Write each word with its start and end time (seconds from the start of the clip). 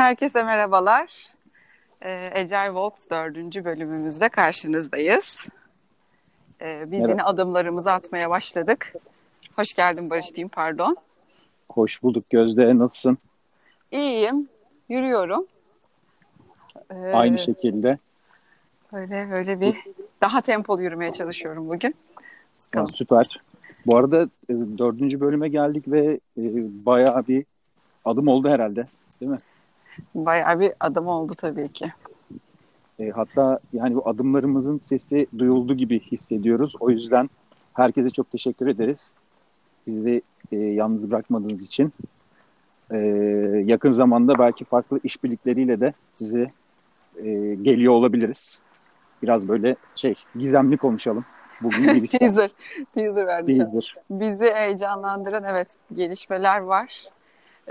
Herkese 0.00 0.42
merhabalar. 0.42 1.26
Ee, 2.02 2.30
Ecel 2.34 2.74
Volks 2.74 3.10
dördüncü 3.10 3.64
bölümümüzde 3.64 4.28
karşınızdayız. 4.28 5.38
Ee, 6.60 6.82
biz 6.86 6.98
Merhaba. 6.98 7.10
yine 7.10 7.22
adımlarımızı 7.22 7.92
atmaya 7.92 8.30
başladık. 8.30 8.94
Hoş 9.56 9.74
geldin 9.74 10.10
Barış 10.10 10.34
diyeyim 10.34 10.48
pardon. 10.48 10.96
Hoş 11.70 12.02
bulduk 12.02 12.30
Gözde. 12.30 12.78
Nasılsın? 12.78 13.18
İyiyim, 13.90 14.48
yürüyorum. 14.88 15.46
Ee, 16.90 16.94
Aynı 16.94 17.38
şekilde. 17.38 17.98
Böyle 18.92 19.30
böyle 19.30 19.60
bir 19.60 19.76
daha 20.20 20.40
tempolu 20.40 20.82
yürümeye 20.82 21.12
çalışıyorum 21.12 21.68
bugün. 21.68 21.94
Bakalım. 22.66 22.88
süper. 22.88 23.26
Bu 23.86 23.96
arada 23.96 24.22
e, 24.22 24.54
dördüncü 24.78 25.20
bölüme 25.20 25.48
geldik 25.48 25.84
ve 25.88 26.04
e, 26.38 26.42
bayağı 26.86 27.26
bir 27.26 27.44
adım 28.04 28.28
oldu 28.28 28.48
herhalde. 28.48 28.86
Değil 29.20 29.30
mi? 29.30 29.38
Bayağı 30.14 30.60
bir 30.60 30.72
adım 30.80 31.06
oldu 31.06 31.32
tabii 31.38 31.68
ki. 31.68 31.92
E, 32.98 33.10
hatta 33.10 33.60
yani 33.72 33.94
bu 33.94 34.08
adımlarımızın 34.08 34.80
sesi 34.84 35.26
duyuldu 35.38 35.74
gibi 35.74 36.00
hissediyoruz. 36.00 36.74
O 36.80 36.90
yüzden 36.90 37.30
herkese 37.74 38.10
çok 38.10 38.30
teşekkür 38.30 38.66
ederiz. 38.66 39.12
Bizi 39.86 40.22
e, 40.52 40.56
yalnız 40.56 41.10
bırakmadığınız 41.10 41.62
için. 41.62 41.92
E, 42.90 42.96
yakın 43.64 43.92
zamanda 43.92 44.38
belki 44.38 44.64
farklı 44.64 45.00
işbirlikleriyle 45.04 45.80
de 45.80 45.92
size 46.14 46.48
e, 47.16 47.54
geliyor 47.54 47.92
olabiliriz. 47.92 48.58
Biraz 49.22 49.48
böyle 49.48 49.76
şey 49.94 50.14
gizemli 50.38 50.76
konuşalım. 50.76 51.24
Bugün 51.62 52.06
teaser, 52.06 52.50
teaser 52.94 53.26
an. 53.26 53.46
teaser. 53.46 53.96
Bizi 54.10 54.52
heyecanlandıran 54.54 55.44
evet 55.44 55.76
gelişmeler 55.92 56.60
var. 56.60 57.04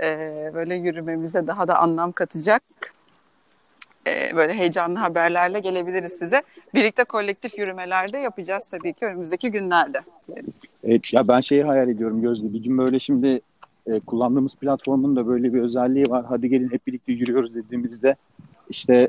Ee, 0.02 0.50
böyle 0.54 0.74
yürümemize 0.74 1.46
daha 1.46 1.68
da 1.68 1.78
anlam 1.78 2.12
katacak. 2.12 2.62
Ee, 4.06 4.36
böyle 4.36 4.54
heyecanlı 4.54 4.98
haberlerle 4.98 5.60
gelebiliriz 5.60 6.12
size. 6.12 6.42
Birlikte 6.74 7.04
kolektif 7.04 7.58
yürümelerde 7.58 8.18
yapacağız 8.18 8.68
tabii 8.68 8.92
ki 8.92 9.06
önümüzdeki 9.06 9.50
günlerde. 9.50 10.00
Evet 10.84 11.12
ya 11.12 11.28
ben 11.28 11.40
şeyi 11.40 11.64
hayal 11.64 11.88
ediyorum 11.88 12.22
Gözde. 12.22 12.52
Bir 12.52 12.62
gün 12.62 12.78
böyle 12.78 12.98
şimdi 12.98 13.40
e, 13.86 14.00
kullandığımız 14.00 14.54
platformun 14.56 15.16
da 15.16 15.26
böyle 15.26 15.54
bir 15.54 15.60
özelliği 15.60 16.10
var. 16.10 16.24
Hadi 16.28 16.48
gelin 16.48 16.72
hep 16.72 16.86
birlikte 16.86 17.12
yürüyoruz 17.12 17.54
dediğimizde 17.54 18.16
işte 18.70 19.08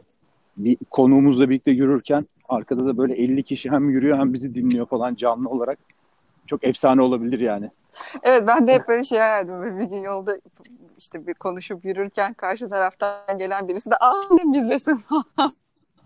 bir 0.57 0.77
konuğumuzla 0.89 1.49
birlikte 1.49 1.71
yürürken 1.71 2.25
arkada 2.49 2.85
da 2.85 2.97
böyle 2.97 3.13
50 3.13 3.43
kişi 3.43 3.71
hem 3.71 3.89
yürüyor 3.89 4.17
hem 4.17 4.33
bizi 4.33 4.55
dinliyor 4.55 4.85
falan 4.85 5.15
canlı 5.15 5.49
olarak. 5.49 5.79
Çok 6.47 6.63
efsane 6.63 7.01
olabilir 7.01 7.39
yani. 7.39 7.69
Evet 8.23 8.43
ben 8.47 8.67
de 8.67 8.73
hep 8.73 8.87
böyle 8.87 9.03
şey 9.03 9.19
hayal 9.19 9.43
ediyorum. 9.43 9.63
Böyle 9.63 9.79
Bir 9.79 9.89
gün 9.89 10.01
yolda 10.03 10.37
işte 10.97 11.27
bir 11.27 11.33
konuşup 11.33 11.85
yürürken 11.85 12.33
karşı 12.33 12.69
taraftan 12.69 13.37
gelen 13.37 13.67
birisi 13.67 13.91
de 13.91 13.95
aa 13.95 14.21
ne 14.31 14.53
bizlesin 14.53 14.95
falan. 15.35 15.53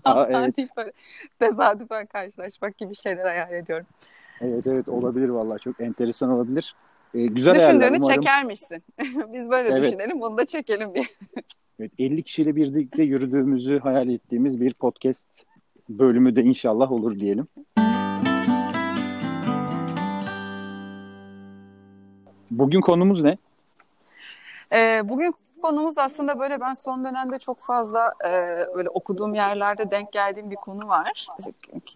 Aa, 0.06 0.26
evet. 0.30 0.58
deyip 0.58 0.78
böyle 0.78 0.92
tesadüfen 1.40 2.06
karşılaşmak 2.06 2.78
gibi 2.78 2.96
şeyler 2.96 3.26
hayal 3.26 3.54
ediyorum. 3.54 3.86
Evet 4.42 4.68
evet 4.68 4.88
olabilir 4.88 5.30
vallahi 5.30 5.60
çok 5.60 5.82
enteresan 5.82 6.30
olabilir. 6.30 6.76
E, 7.14 7.26
güzel 7.26 7.56
Düşündüğünü 7.56 7.98
umarım. 7.98 8.16
çekermişsin. 8.16 8.84
Biz 9.34 9.50
böyle 9.50 9.70
Evet. 9.70 9.84
düşünelim 9.84 10.22
bunu 10.22 10.38
da 10.38 10.46
çekelim 10.46 10.94
diye. 10.94 11.06
Evet, 11.80 11.92
50 12.00 12.24
kişiyle 12.24 12.56
birlikte 12.56 13.04
yürüdüğümüzü 13.04 13.80
hayal 13.80 14.10
ettiğimiz 14.10 14.62
bir 14.62 14.74
podcast 14.74 15.24
bölümü 15.90 16.36
de 16.36 16.42
inşallah 16.44 16.92
olur 16.92 17.20
diyelim. 17.20 17.48
Bugün 22.60 22.82
konumuz 22.82 23.22
ne? 23.22 23.38
Ee, 24.74 25.02
bugün 25.10 25.36
konumuz 25.62 25.98
aslında 25.98 26.40
böyle 26.40 26.60
ben 26.60 26.74
son 26.74 27.06
dönemde 27.06 27.40
çok 27.40 27.60
fazla 27.60 28.14
e, 28.26 28.30
böyle 28.76 28.90
okuduğum 28.90 29.36
yerlerde 29.36 29.92
denk 29.92 30.12
geldiğim 30.12 30.52
bir 30.52 30.56
konu 30.56 30.88
var. 30.88 31.28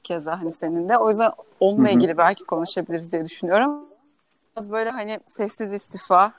Keza 0.04 0.40
hani 0.42 0.52
senin 0.52 0.90
de. 0.90 0.98
O 0.98 1.10
yüzden 1.10 1.32
onunla 1.60 1.88
Hı 1.88 1.92
hı. 1.92 1.96
ilgili 1.96 2.18
belki 2.18 2.46
konuşabiliriz 2.46 3.12
diye 3.12 3.26
düşünüyorum. 3.26 3.86
Biraz 4.58 4.72
böyle 4.72 4.90
hani 4.90 5.20
sessiz 5.26 5.74
istifa 5.74 6.34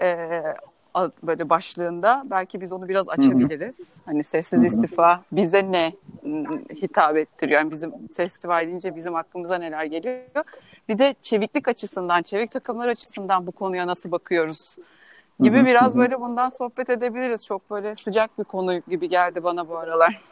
e, 0.00 0.42
böyle 1.22 1.50
başlığında 1.50 2.22
belki 2.24 2.60
biz 2.60 2.72
onu 2.72 2.88
biraz 2.88 3.08
açabiliriz. 3.08 3.80
Hani 4.06 4.24
sessiz 4.24 4.58
Hı 4.58 4.62
hı. 4.62 4.66
istifa 4.66 5.22
bize 5.32 5.72
ne 5.72 5.92
hitap 6.82 7.16
ettiriyor? 7.16 7.60
Yani 7.60 7.70
bizim 7.70 8.08
festival 8.08 8.66
deyince 8.66 8.96
bizim 8.96 9.14
aklımıza 9.14 9.58
neler 9.58 9.84
geliyor? 9.84 10.44
Bir 10.92 10.98
de 10.98 11.14
çeviklik 11.22 11.68
açısından, 11.68 12.22
çevik 12.22 12.50
takımlar 12.50 12.88
açısından 12.88 13.46
bu 13.46 13.52
konuya 13.52 13.86
nasıl 13.86 14.10
bakıyoruz? 14.10 14.76
gibi 15.40 15.56
Hı 15.56 15.60
hı, 15.60 15.66
biraz 15.66 15.94
hı 15.94 15.98
böyle 15.98 16.20
bundan 16.20 16.48
sohbet 16.48 16.90
edebiliriz. 16.90 17.44
Çok 17.44 17.70
böyle 17.70 17.94
sıcak 17.94 18.38
bir 18.38 18.44
konu 18.44 18.78
gibi 18.78 19.08
geldi 19.08 19.44
bana 19.44 19.68
bu 19.68 19.78
aralar. 19.78 20.22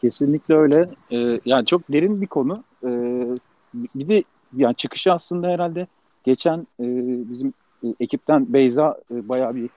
Kesinlikle 0.00 0.54
öyle. 0.54 0.86
Ee, 1.12 1.38
yani 1.44 1.66
çok 1.66 1.92
derin 1.92 2.20
bir 2.20 2.26
konu. 2.26 2.54
Ee, 2.84 3.26
bir 3.74 4.08
de 4.08 4.22
yani 4.52 4.74
çıkışı 4.74 5.12
aslında 5.12 5.48
herhalde 5.48 5.86
geçen 6.24 6.58
e, 6.58 6.86
bizim 7.30 7.54
e, 7.84 7.86
ekipten 8.00 8.52
Beyza 8.52 8.98
e, 9.10 9.28
bayağı 9.28 9.54
bir 9.54 9.70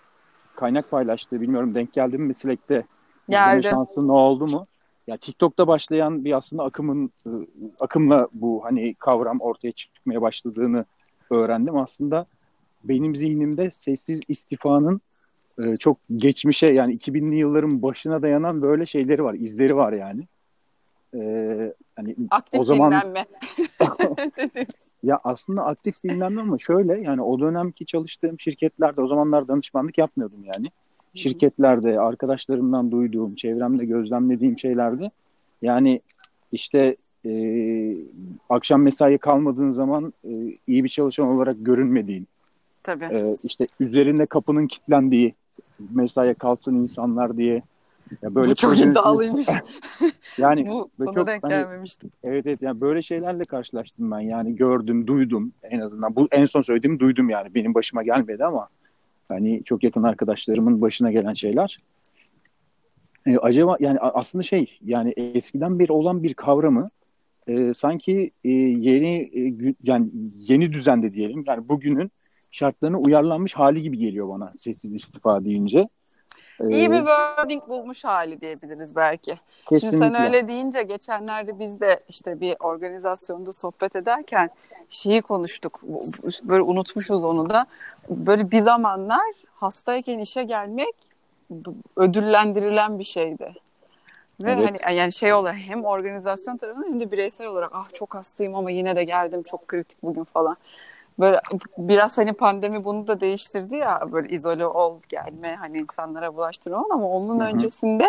kaynak 0.56 0.92
paylaştı. 0.92 1.42
Bilmiyorum 1.42 1.76
denk 1.76 1.94
geldi 1.94 2.18
mi? 2.18 2.34
İzleme 2.40 2.58
Geldi. 3.30 3.68
şansı 3.70 4.08
ne 4.08 4.12
oldu 4.12 4.48
mu? 4.48 4.64
Ya 5.08 5.18
TikTok'ta 5.18 5.68
başlayan 5.68 6.26
bir 6.26 6.38
aslında 6.38 6.64
akımın 6.64 7.12
e, 7.26 7.30
akımla 7.82 8.28
bu 8.34 8.64
hani 8.64 8.94
kavram 8.94 9.42
ortaya 9.42 9.72
çıkmaya 9.72 10.22
başladığını 10.22 10.86
öğrendim. 11.30 11.78
Aslında 11.78 12.26
benim 12.84 13.16
zihnimde 13.16 13.72
sessiz 13.72 14.22
istifanın 14.28 15.02
e, 15.60 15.78
çok 15.78 15.98
geçmişe 16.16 16.68
yani 16.68 16.98
2000'li 16.98 17.36
yılların 17.36 17.82
başına 17.82 18.24
dayanan 18.24 18.62
böyle 18.62 18.86
şeyleri 18.86 19.24
var, 19.24 19.34
izleri 19.34 19.76
var 19.76 19.94
yani. 19.94 20.28
E, 21.14 21.20
hani 21.96 22.16
Aktif 22.32 22.60
o 22.60 22.64
zaman 22.64 22.92
dinlenme. 22.92 23.26
ya 25.04 25.20
aslında 25.24 25.66
aktif 25.66 26.04
dinlenme 26.04 26.42
ama 26.42 26.58
şöyle 26.58 27.02
yani 27.02 27.22
o 27.22 27.40
dönemki 27.40 27.86
çalıştığım 27.86 28.40
şirketlerde 28.40 29.02
o 29.02 29.08
zamanlar 29.08 29.48
danışmanlık 29.48 29.98
yapmıyordum 29.98 30.44
yani. 30.46 30.68
Şirketlerde 31.16 32.00
arkadaşlarımdan 32.00 32.92
duyduğum, 32.92 33.36
çevremde 33.36 33.86
gözlemlediğim 33.86 34.60
şeylerde 34.60 35.10
yani 35.62 36.02
işte 36.52 36.96
e, 37.26 37.32
akşam 38.50 38.82
mesai 38.82 39.18
kalmadığın 39.18 39.70
zaman 39.70 40.14
e, 40.24 40.32
iyi 40.68 40.84
bir 40.84 40.90
çalışan 40.90 41.28
olarak 41.28 41.56
görünmediğin, 41.60 42.28
Tabii. 42.84 43.06
e, 43.06 43.34
işte 43.44 43.64
üzerinde 43.80 44.26
kapının 44.26 44.68
kilitlendiği 44.68 45.36
mesaiye 45.80 46.34
kalsın 46.34 46.76
insanlar 46.76 47.38
diye 47.38 47.62
ya 48.22 48.36
böyle 48.36 48.52
bu 48.52 48.56
çok 48.56 48.80
iddialıymış. 48.80 49.48
yani 50.38 50.68
bu 50.68 50.90
ve 51.00 51.06
buna 51.06 51.14
çok 51.14 51.28
denk 51.28 51.44
hani- 51.44 51.54
gelmemiştim. 51.54 52.12
Evet 52.24 52.46
evet 52.46 52.62
yani 52.62 52.82
böyle 52.82 53.02
şeylerle 53.02 53.44
karşılaştım 53.44 54.12
ben 54.12 54.20
yani 54.20 54.56
gördüm 54.56 55.08
duydum 55.08 55.52
en 55.64 55.80
azından 55.80 56.16
bu 56.16 56.28
en 56.32 56.46
son 56.46 56.62
söylediğim 56.62 57.00
duydum 57.00 57.30
yani 57.30 57.56
benim 57.56 57.74
başıma 57.74 58.04
gelmedi 58.04 58.46
ama 58.46 58.68
hani 59.30 59.64
çok 59.64 59.84
yakın 59.84 60.04
arkadaşlarımın 60.04 60.82
başına 60.82 61.12
gelen 61.12 61.34
şeyler. 61.34 61.80
Ee, 63.26 63.38
acaba 63.38 63.78
yani 63.80 64.00
aslında 64.00 64.44
şey 64.44 64.78
yani 64.82 65.14
eskiden 65.18 65.80
beri 65.80 65.92
olan 65.92 66.24
bir 66.24 66.34
kavramı 66.34 66.90
e, 67.48 67.74
sanki 67.74 68.32
e, 68.44 68.50
yeni 68.50 69.18
e, 69.18 69.74
yani 69.84 70.10
yeni 70.38 70.74
düzende 70.74 71.14
diyelim 71.14 71.44
yani 71.48 71.70
bugünün 71.70 72.12
şartlarına 72.52 73.00
uyarlanmış 73.00 73.54
hali 73.54 73.82
gibi 73.82 73.98
geliyor 73.98 74.30
bana 74.30 74.54
sessiz 74.60 74.94
istifa 74.94 75.46
deyince. 75.46 75.88
İyi 76.64 76.92
bir 76.92 76.98
wording 76.98 77.68
bulmuş 77.68 78.04
hali 78.04 78.42
diyebiliriz 78.42 78.96
belki. 78.96 79.40
Şimdi 79.70 79.80
sen 79.80 79.90
kesinlikle. 79.92 80.24
öyle 80.24 80.48
deyince 80.48 80.84
geçenlerde 80.84 81.60
biz 81.60 81.80
de 81.80 82.00
işte 82.10 82.40
bir 82.40 82.56
organizasyonda 82.60 83.54
sohbet 83.54 83.96
ederken 83.96 84.50
şeyi 84.90 85.22
konuştuk. 85.22 85.82
Böyle 86.44 86.62
unutmuşuz 86.62 87.24
onu 87.24 87.50
da. 87.50 87.66
Böyle 88.10 88.52
bir 88.52 88.62
zamanlar 88.62 89.32
hastayken 89.54 90.20
işe 90.20 90.44
gelmek 90.44 90.94
ödüllendirilen 91.96 93.00
bir 93.00 93.04
şeydi. 93.04 93.54
Ve 94.44 94.52
Evet. 94.52 94.82
hani 94.84 94.96
yani 94.98 95.14
şey 95.14 95.34
olarak 95.34 95.58
hem 95.58 95.86
organizasyon 95.86 96.58
tarafından 96.58 96.88
hem 96.88 97.00
de 97.00 97.12
bireysel 97.12 97.48
olarak 97.48 97.70
ah 97.74 97.94
çok 97.94 98.16
hastayım 98.16 98.56
ama 98.56 98.72
yine 98.72 98.96
de 98.96 99.04
geldim 99.04 99.44
çok 99.44 99.68
kritik 99.68 100.04
bugün 100.04 100.24
falan. 100.24 100.58
Böyle 101.20 101.40
biraz 101.78 102.18
hani 102.18 102.34
pandemi 102.34 102.84
bunu 102.84 103.08
da 103.08 103.22
değiştirdi 103.22 103.76
ya 103.76 104.02
böyle 104.12 104.34
izole 104.34 104.68
ol 104.68 105.00
gelme 105.10 105.56
hani 105.56 105.78
insanlara 105.78 106.36
bulaştırma 106.36 106.86
ama 106.92 107.10
onun 107.10 107.40
Hı 107.40 107.44
hı. 107.44 107.48
öncesinde 107.48 108.08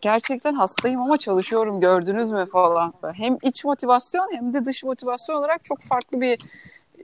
gerçekten 0.00 0.54
hastayım 0.54 1.00
ama 1.00 1.18
çalışıyorum 1.18 1.80
gördünüz 1.80 2.30
mü 2.30 2.46
falan. 2.46 2.92
Hem 3.12 3.36
iç 3.42 3.64
motivasyon 3.64 4.28
hem 4.32 4.54
de 4.54 4.64
dış 4.64 4.84
motivasyon 4.84 5.36
olarak 5.36 5.64
çok 5.64 5.80
farklı 5.80 6.20
bir 6.20 6.38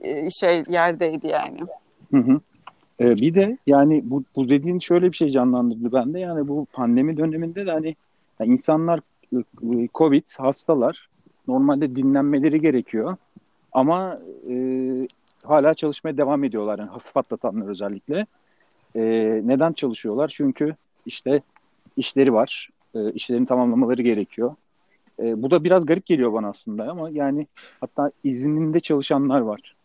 e, 0.01 0.29
şey 0.29 0.63
yerdeydi 0.69 1.27
yani. 1.27 1.59
Hı 2.11 2.17
hı. 2.17 2.39
Ee, 2.99 3.15
bir 3.15 3.33
de 3.33 3.57
yani 3.67 4.01
bu, 4.03 4.23
bu 4.35 4.49
dediğin 4.49 4.79
şöyle 4.79 5.11
bir 5.11 5.17
şey 5.17 5.29
canlandırdı 5.29 5.93
bende. 5.93 6.19
Yani 6.19 6.47
bu 6.47 6.67
pandemi 6.73 7.17
döneminde 7.17 7.65
de 7.65 7.71
hani 7.71 7.95
ya 8.39 8.45
insanlar 8.45 8.99
e, 9.33 9.87
Covid 9.95 10.23
hastalar. 10.37 11.09
Normalde 11.47 11.95
dinlenmeleri 11.95 12.61
gerekiyor. 12.61 13.17
Ama 13.71 14.15
e, 14.49 14.55
hala 15.43 15.73
çalışmaya 15.73 16.17
devam 16.17 16.43
ediyorlar. 16.43 16.79
Yani 16.79 16.89
hafif 16.89 17.17
atlatanlar 17.17 17.67
özellikle. 17.67 18.25
E, 18.95 19.01
neden 19.45 19.73
çalışıyorlar? 19.73 20.33
Çünkü 20.35 20.75
işte 21.05 21.41
işleri 21.97 22.33
var. 22.33 22.69
E, 22.95 23.11
işlerini 23.11 23.45
tamamlamaları 23.45 24.01
gerekiyor. 24.01 24.55
E, 25.19 25.43
bu 25.43 25.51
da 25.51 25.63
biraz 25.63 25.85
garip 25.85 26.05
geliyor 26.05 26.33
bana 26.33 26.47
aslında 26.47 26.91
ama 26.91 27.09
yani 27.09 27.47
hatta 27.81 28.11
izninde 28.23 28.79
çalışanlar 28.79 29.39
var. 29.39 29.75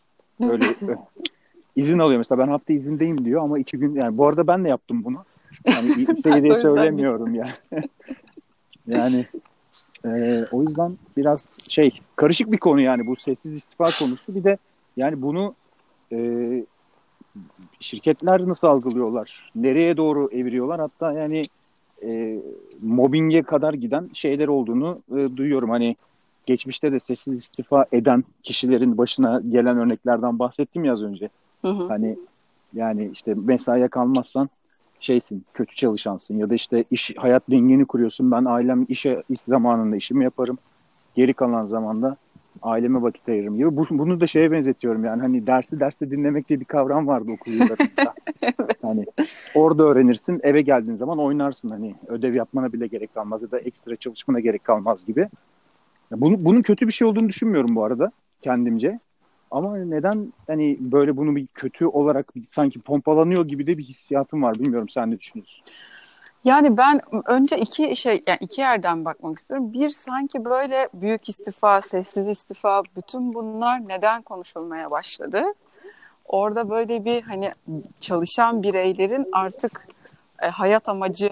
Öyle 0.41 0.65
e, 0.67 0.97
izin 1.77 1.99
alıyor 1.99 2.19
mesela 2.19 2.39
ben 2.39 2.49
hafta 2.51 2.73
izindeyim 2.73 3.25
diyor 3.25 3.43
ama 3.43 3.59
iki 3.59 3.77
gün 3.77 4.01
yani 4.03 4.19
bu 4.19 4.27
arada 4.27 4.47
ben 4.47 4.65
de 4.65 4.69
yaptım 4.69 5.05
bunu. 5.05 5.25
Yani 5.67 5.89
şey 6.23 6.43
diye 6.43 6.59
söylemiyorum 6.59 7.35
ya. 7.35 7.57
yani 8.87 9.27
e, 10.05 10.45
o 10.53 10.63
yüzden 10.63 10.97
biraz 11.17 11.59
şey 11.69 12.01
karışık 12.17 12.53
bir 12.53 12.59
konu 12.59 12.81
yani 12.81 13.07
bu 13.07 13.17
sessiz 13.17 13.55
istifa 13.55 13.85
konusu. 13.99 14.35
Bir 14.35 14.45
de 14.45 14.59
yani 14.97 15.23
bunu 15.23 15.55
e, 16.13 16.19
şirketler 17.81 18.49
nasıl 18.49 18.67
algılıyorlar? 18.67 19.51
Nereye 19.55 19.97
doğru 19.97 20.29
eviriyorlar? 20.33 20.81
Hatta 20.81 21.13
yani 21.13 21.45
e, 22.03 22.41
mobbinge 22.83 23.43
kadar 23.43 23.75
giden 23.75 24.09
şeyler 24.15 24.49
olduğunu 24.49 24.99
e, 25.17 25.37
duyuyorum. 25.37 25.71
Hani 25.71 25.97
geçmişte 26.47 26.93
de 26.93 27.01
sessiz 27.01 27.35
istifa 27.35 27.87
eden 27.93 28.25
kişilerin 28.43 28.99
başına 28.99 29.43
gelen 29.51 29.79
örneklerden 29.79 30.39
bahsettim 30.39 30.85
ya 30.85 30.93
az 30.93 31.03
önce. 31.03 31.29
Hı 31.63 31.69
hı. 31.69 31.89
Hani 31.89 32.17
yani 32.75 33.11
işte 33.13 33.35
mesaiye 33.35 33.89
kalmazsan 33.89 34.49
şeysin, 35.01 35.45
kötü 35.55 35.75
çalışansın 35.77 36.39
ya 36.39 36.51
da 36.51 36.55
işte 36.55 36.85
iş 36.91 37.13
hayat 37.17 37.51
dengeni 37.51 37.85
kuruyorsun. 37.85 38.31
Ben 38.31 38.45
ailem 38.45 38.87
işe 38.89 39.23
iş 39.31 39.41
zamanında 39.49 39.97
işimi 39.97 40.25
yaparım. 40.25 40.59
Geri 41.15 41.35
kalan 41.35 41.67
zamanda 41.67 42.17
aileme 42.63 43.03
vakit 43.03 43.29
ayırırım 43.29 43.57
gibi. 43.57 43.77
Bu, 43.77 43.87
bunu 43.91 44.21
da 44.21 44.27
şeye 44.27 44.51
benzetiyorum 44.51 45.05
yani 45.05 45.23
hani 45.23 45.47
dersi 45.47 45.81
derste 45.81 46.11
dinlemek 46.11 46.49
diye 46.49 46.61
bir 46.61 46.65
kavram 46.65 47.07
vardı 47.07 47.31
okul 47.33 47.53
yıllarında. 47.53 48.15
hani 48.83 49.05
orada 49.55 49.87
öğrenirsin 49.87 50.41
eve 50.43 50.63
geldiğin 50.63 50.97
zaman 50.97 51.19
oynarsın 51.19 51.69
hani 51.69 51.95
ödev 52.09 52.37
yapmana 52.37 52.73
bile 52.73 52.87
gerek 52.87 53.15
kalmaz 53.15 53.43
ya 53.43 53.51
da 53.51 53.59
ekstra 53.59 53.97
çalışmana 53.97 54.41
gerek 54.41 54.65
kalmaz 54.65 55.07
gibi. 55.07 55.29
Bunu, 56.13 56.41
bunun 56.41 56.63
kötü 56.63 56.87
bir 56.87 56.93
şey 56.93 57.09
olduğunu 57.09 57.29
düşünmüyorum 57.29 57.77
bu 57.77 57.85
arada 57.85 58.13
kendimce. 58.43 58.99
Ama 59.51 59.77
neden 59.77 60.33
hani 60.47 60.77
böyle 60.81 61.17
bunu 61.17 61.37
bir 61.37 61.47
kötü 61.47 61.87
olarak 61.87 62.33
sanki 62.49 62.81
pompalanıyor 62.81 63.49
gibi 63.49 63.67
de 63.67 63.79
bir 63.79 63.85
hissiyatım 63.85 64.43
var. 64.43 64.59
Bilmiyorum 64.59 64.89
sen 64.89 65.11
ne 65.11 65.19
düşünüyorsun? 65.19 65.65
Yani 66.45 66.77
ben 66.77 67.01
önce 67.27 67.59
iki 67.59 67.97
şey 67.97 68.23
yani 68.27 68.39
iki 68.41 68.61
yerden 68.61 69.05
bakmak 69.05 69.39
istiyorum. 69.39 69.73
Bir 69.73 69.91
sanki 69.91 70.45
böyle 70.45 70.89
büyük 70.95 71.29
istifa, 71.29 71.83
sessiz 71.83 72.27
istifa 72.27 72.83
bütün 72.97 73.35
bunlar 73.35 73.89
neden 73.89 74.23
konuşulmaya 74.23 74.91
başladı? 74.91 75.45
Orada 76.25 76.71
böyle 76.71 77.05
bir 77.05 77.23
hani 77.23 77.51
çalışan 78.01 78.63
bireylerin 78.63 79.29
artık 79.33 79.89
e, 80.43 80.47
hayat 80.47 80.89
amacı 80.89 81.31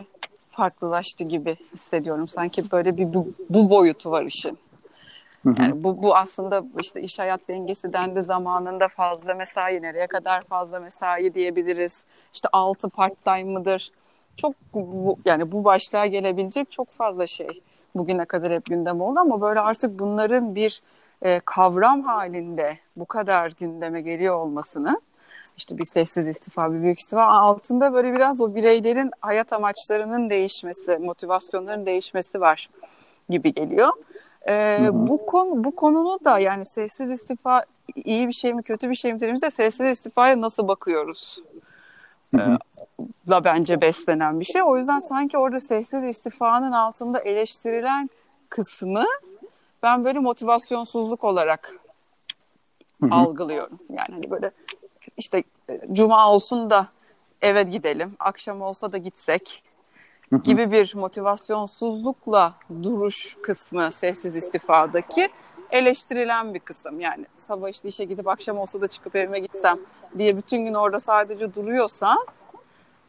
farklılaştı 0.51 1.25
gibi 1.25 1.57
hissediyorum. 1.73 2.29
Sanki 2.29 2.71
böyle 2.71 2.97
bir 2.97 3.15
bu, 3.15 3.27
bu 3.51 3.71
boyutu 3.71 4.11
var 4.11 4.23
işin. 4.25 4.59
Yani 5.59 5.83
bu, 5.83 6.03
bu 6.03 6.17
aslında 6.17 6.65
işte 6.81 7.01
iş 7.01 7.19
hayat 7.19 7.49
dengesi 7.49 7.93
dendi 7.93 8.23
zamanında 8.23 8.89
fazla 8.89 9.35
mesai 9.35 9.83
nereye 9.83 10.07
kadar 10.07 10.43
fazla 10.43 10.81
mesai 10.81 11.35
diyebiliriz. 11.35 12.05
İşte 12.35 12.49
altı 12.53 12.89
part 12.89 13.25
time 13.25 13.45
mıdır? 13.45 13.91
Çok 14.37 14.55
bu, 14.75 15.19
yani 15.25 15.53
bu 15.53 15.65
başlığa 15.65 16.07
gelebilecek 16.07 16.71
çok 16.71 16.91
fazla 16.91 17.27
şey 17.27 17.61
bugüne 17.95 18.25
kadar 18.25 18.53
hep 18.53 18.65
gündem 18.65 19.01
oldu 19.01 19.21
ama 19.21 19.41
böyle 19.41 19.61
artık 19.61 19.99
bunların 19.99 20.55
bir 20.55 20.83
e, 21.23 21.41
kavram 21.45 22.03
halinde 22.03 22.79
bu 22.97 23.07
kadar 23.07 23.53
gündeme 23.61 24.01
geliyor 24.01 24.37
olmasını 24.37 25.01
işte 25.57 25.79
bir 25.79 25.85
sessiz 25.85 26.27
istifa, 26.29 26.73
bir 26.75 26.83
büyük 26.83 26.99
istifa 26.99 27.25
altında 27.25 27.95
böyle 27.95 28.15
biraz 28.15 28.41
o 28.41 28.55
bireylerin 28.55 29.11
hayat 29.21 29.53
amaçlarının 29.53 30.31
değişmesi, 30.31 30.99
motivasyonların 30.99 31.87
değişmesi 31.87 32.41
var 32.41 32.69
gibi 33.29 33.55
geliyor. 33.55 33.93
Ee, 34.49 34.89
bu 34.93 35.27
konu 35.27 35.65
bu 35.65 35.77
konunu 35.77 36.19
da 36.25 36.39
yani 36.39 36.65
sessiz 36.65 37.11
istifa 37.11 37.65
iyi 37.95 38.29
bir 38.29 38.33
şey 38.33 38.55
mi 38.55 38.63
kötü 38.63 38.91
bir 38.91 38.95
şey 38.95 39.13
mi 39.13 39.17
dediğimizde 39.17 39.51
sessiz 39.51 39.87
istifaya 39.87 40.41
nasıl 40.41 40.69
bakıyoruz? 40.69 41.39
Ee, 42.35 42.39
la 43.29 43.45
bence 43.45 43.81
beslenen 43.81 44.41
bir 44.41 44.45
şey. 44.45 44.63
O 44.63 44.77
yüzden 44.77 44.99
sanki 44.99 45.39
orada 45.39 45.61
sessiz 45.61 46.05
istifanın 46.05 46.73
altında 46.73 47.21
eleştirilen 47.21 48.11
kısmı 48.49 49.05
ben 49.83 50.05
böyle 50.05 50.19
motivasyonsuzluk 50.19 51.25
olarak 51.25 51.75
algılıyorum. 53.11 53.79
Yani 53.91 54.09
hani 54.11 54.31
böyle 54.31 54.51
işte 55.17 55.43
e, 55.69 55.81
cuma 55.93 56.31
olsun 56.33 56.71
da 56.71 56.89
eve 57.43 57.63
gidelim, 57.63 58.13
akşam 58.19 58.61
olsa 58.61 58.93
da 58.93 58.99
gitsek 58.99 59.63
gibi 60.45 60.73
bir 60.73 60.95
motivasyonsuzlukla 60.95 62.55
duruş 62.83 63.37
kısmı 63.43 63.93
sessiz 63.93 64.37
istifadaki 64.37 65.29
eleştirilen 65.71 66.55
bir 66.55 66.61
kısım. 66.61 67.01
Yani 67.01 67.27
sabah 67.39 67.69
işte 67.69 67.89
işe 67.89 68.05
gidip 68.05 68.29
akşam 68.29 68.59
olsa 68.59 68.81
da 68.81 68.89
çıkıp 68.89 69.17
evime 69.17 69.39
gitsem 69.39 69.79
diye 70.19 70.37
bütün 70.37 70.65
gün 70.65 70.75
orada 70.75 71.01
sadece 71.01 71.55
duruyorsa 71.55 72.17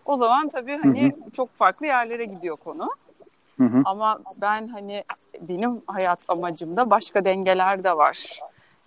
o 0.05 0.17
zaman 0.17 0.49
tabii 0.49 0.77
hani 0.83 1.03
hı 1.03 1.07
hı. 1.07 1.31
çok 1.31 1.49
farklı 1.49 1.85
yerlere 1.85 2.25
gidiyor 2.25 2.57
konu. 2.57 2.89
Hı 3.57 3.63
hı. 3.63 3.81
Ama 3.85 4.19
ben 4.41 4.67
hani 4.67 5.03
benim 5.41 5.81
hayat 5.87 6.19
amacımda 6.27 6.89
başka 6.89 7.25
dengeler 7.25 7.83
de 7.83 7.97
var. 7.97 8.39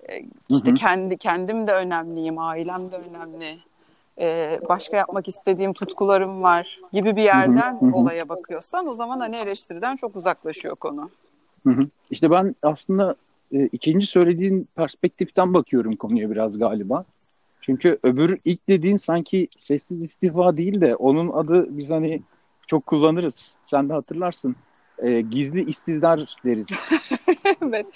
Ee, 0.08 0.22
işte 0.48 0.68
hı 0.68 0.72
hı. 0.72 0.74
kendi 0.74 1.16
kendim 1.16 1.66
de 1.66 1.72
önemliyim, 1.72 2.38
ailem 2.38 2.92
de 2.92 2.96
önemli 2.96 3.58
e, 4.20 4.58
başka 4.68 4.96
yapmak 4.96 5.28
istediğim 5.28 5.72
tutkularım 5.72 6.42
var 6.42 6.80
gibi 6.92 7.16
bir 7.16 7.22
yerden 7.22 7.80
hı 7.80 7.86
hı, 7.86 7.96
olaya 7.96 8.28
bakıyorsan 8.28 8.86
o 8.86 8.94
zaman 8.94 9.20
hani 9.20 9.36
eleştiriden 9.36 9.96
çok 9.96 10.16
uzaklaşıyor 10.16 10.76
konu. 10.76 11.10
Hı 11.64 11.70
hı. 11.70 11.86
İşte 12.10 12.30
ben 12.30 12.54
aslında 12.62 13.14
e, 13.52 13.66
ikinci 13.66 14.06
söylediğin 14.06 14.68
perspektiften 14.76 15.54
bakıyorum 15.54 15.96
konuya 15.96 16.30
biraz 16.30 16.58
galiba. 16.58 17.04
Çünkü 17.66 17.98
öbür 18.02 18.38
ilk 18.44 18.68
dediğin 18.68 18.96
sanki 18.96 19.48
sessiz 19.58 20.02
istifa 20.02 20.56
değil 20.56 20.80
de 20.80 20.96
onun 20.96 21.28
adı 21.28 21.78
biz 21.78 21.90
hani 21.90 22.20
çok 22.66 22.86
kullanırız. 22.86 23.34
Sen 23.70 23.88
de 23.88 23.92
hatırlarsın. 23.92 24.56
E, 24.98 25.20
gizli 25.20 25.70
işsizler 25.70 26.36
deriz. 26.44 26.66
evet. 27.62 27.86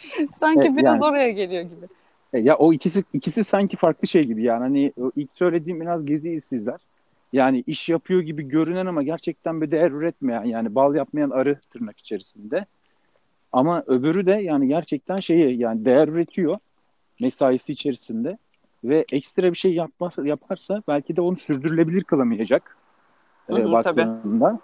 Sanki 0.41 0.69
e, 0.69 0.77
biraz 0.77 1.01
yani, 1.01 1.05
oraya 1.05 1.31
geliyor 1.31 1.63
gibi. 1.63 1.87
E, 2.33 2.39
ya 2.39 2.57
o 2.57 2.73
ikisi 2.73 3.05
ikisi 3.13 3.45
sanki 3.45 3.77
farklı 3.77 4.09
şey 4.09 4.25
gibi 4.25 4.43
yani 4.43 4.61
hani 4.61 4.93
ilk 5.17 5.31
söylediğim 5.35 5.81
biraz 5.81 6.07
gizli 6.07 6.37
işsizler. 6.37 6.81
Yani 7.33 7.65
iş 7.67 7.89
yapıyor 7.89 8.21
gibi 8.21 8.49
görünen 8.49 8.87
ama 8.87 9.03
gerçekten 9.03 9.61
bir 9.61 9.71
değer 9.71 9.91
üretmeyen 9.91 10.45
yani 10.45 10.75
bal 10.75 10.95
yapmayan 10.95 11.31
arı 11.31 11.61
tırnak 11.73 11.99
içerisinde. 11.99 12.65
Ama 13.53 13.85
öbürü 13.87 14.27
de 14.27 14.33
yani 14.33 14.69
gerçekten 14.69 15.21
şeyi 15.21 15.59
yani 15.61 15.85
değer 15.85 16.09
üretiyor 16.09 16.59
mesaisi 17.21 17.73
içerisinde 17.73 18.39
ve 18.85 19.05
ekstra 19.13 19.53
bir 19.53 19.57
şey 19.57 19.75
yapmaz, 19.75 20.13
yaparsa 20.25 20.83
belki 20.89 21.17
de 21.17 21.21
onu 21.21 21.37
sürdürülebilir 21.37 22.05
kılamayacak 22.05 22.77
hı 23.47 23.55
hı, 23.55 23.61
e, 23.61 23.73
baktığında. 23.73 24.61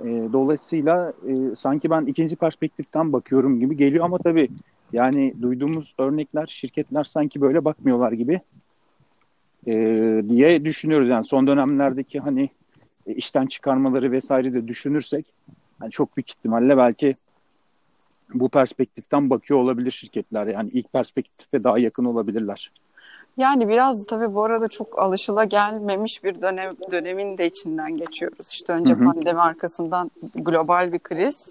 E, 0.00 0.06
dolayısıyla 0.32 1.12
e, 1.28 1.56
sanki 1.56 1.90
ben 1.90 2.02
ikinci 2.02 2.36
perspektiften 2.36 3.12
bakıyorum 3.12 3.60
gibi 3.60 3.76
geliyor 3.76 4.04
ama 4.04 4.18
tabii 4.18 4.48
yani 4.92 5.34
duyduğumuz 5.42 5.94
örnekler 5.98 6.46
şirketler 6.46 7.04
sanki 7.04 7.40
böyle 7.40 7.64
bakmıyorlar 7.64 8.12
gibi 8.12 8.40
e, 9.66 9.72
diye 10.28 10.64
düşünüyoruz. 10.64 11.08
Yani 11.08 11.24
son 11.24 11.46
dönemlerdeki 11.46 12.18
hani 12.18 12.48
e, 13.06 13.14
işten 13.14 13.46
çıkarmaları 13.46 14.12
vesaire 14.12 14.52
de 14.52 14.68
düşünürsek 14.68 15.26
yani 15.82 15.90
çok 15.90 16.16
büyük 16.16 16.30
ihtimalle 16.30 16.76
belki 16.76 17.16
bu 18.34 18.48
perspektiften 18.48 19.30
bakıyor 19.30 19.60
olabilir 19.60 19.90
şirketler. 19.90 20.46
Yani 20.46 20.70
ilk 20.72 20.92
perspektife 20.92 21.64
daha 21.64 21.78
yakın 21.78 22.04
olabilirler. 22.04 22.70
Yani 23.38 23.68
biraz 23.68 24.06
tabii 24.06 24.34
bu 24.34 24.44
arada 24.44 24.68
çok 24.68 24.98
alışıla 24.98 25.44
gelmemiş 25.44 26.24
bir 26.24 26.42
dönem 26.42 26.70
dönemin 26.92 27.38
de 27.38 27.46
içinden 27.46 27.96
geçiyoruz. 27.96 28.48
İşte 28.50 28.72
önce 28.72 28.94
hı 28.94 28.98
hı. 28.98 29.04
pandemi 29.04 29.40
arkasından 29.40 30.10
global 30.34 30.92
bir 30.92 30.98
kriz. 30.98 31.46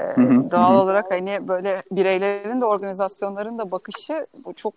Ee, 0.00 0.04
doğal 0.50 0.74
olarak 0.74 1.10
hani 1.10 1.48
böyle 1.48 1.82
bireylerin 1.90 2.60
de 2.60 2.64
organizasyonların 2.64 3.58
da 3.58 3.70
bakışı 3.70 4.26
bu 4.44 4.54
çok 4.54 4.74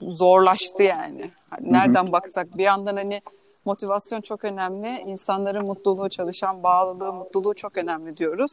zorlaştı 0.00 0.82
yani. 0.82 1.30
Hani 1.50 1.72
nereden 1.72 2.12
baksak 2.12 2.58
bir 2.58 2.64
yandan 2.64 2.96
hani 2.96 3.20
motivasyon 3.64 4.20
çok 4.20 4.44
önemli, 4.44 5.02
insanların 5.06 5.66
mutluluğu, 5.66 6.08
çalışan 6.08 6.62
bağlılığı, 6.62 7.12
mutluluğu 7.12 7.54
çok 7.54 7.78
önemli 7.78 8.16
diyoruz. 8.16 8.50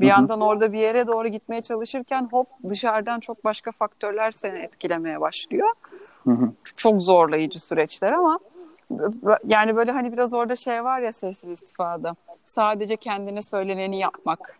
Bir 0.00 0.06
yandan 0.06 0.40
orada 0.40 0.72
bir 0.72 0.78
yere 0.78 1.06
doğru 1.06 1.28
gitmeye 1.28 1.62
çalışırken 1.62 2.28
hop 2.30 2.46
dışarıdan 2.70 3.20
çok 3.20 3.44
başka 3.44 3.72
faktörler 3.72 4.30
seni 4.30 4.58
etkilemeye 4.58 5.20
başlıyor. 5.20 5.68
Çok 6.76 7.02
zorlayıcı 7.02 7.60
süreçler 7.60 8.12
ama 8.12 8.38
yani 9.46 9.76
böyle 9.76 9.92
hani 9.92 10.12
biraz 10.12 10.34
orada 10.34 10.56
şey 10.56 10.84
var 10.84 11.00
ya 11.00 11.12
sessiz 11.12 11.50
istifada. 11.50 12.14
Sadece 12.46 12.96
kendine 12.96 13.42
söyleneni 13.42 13.98
yapmak. 13.98 14.58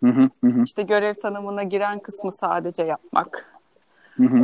Hı 0.00 0.30
İşte 0.64 0.82
görev 0.82 1.14
tanımına 1.14 1.62
giren 1.62 1.98
kısmı 1.98 2.32
sadece 2.32 2.82
yapmak. 2.82 3.54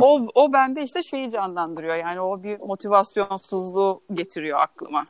O, 0.01 0.27
o 0.35 0.53
bende 0.53 0.83
işte 0.83 1.03
şeyi 1.03 1.31
canlandırıyor. 1.31 1.95
Yani 1.95 2.19
o 2.19 2.43
bir 2.43 2.57
motivasyonsuzluğu 2.67 4.01
getiriyor 4.13 4.59
aklıma. 4.59 5.05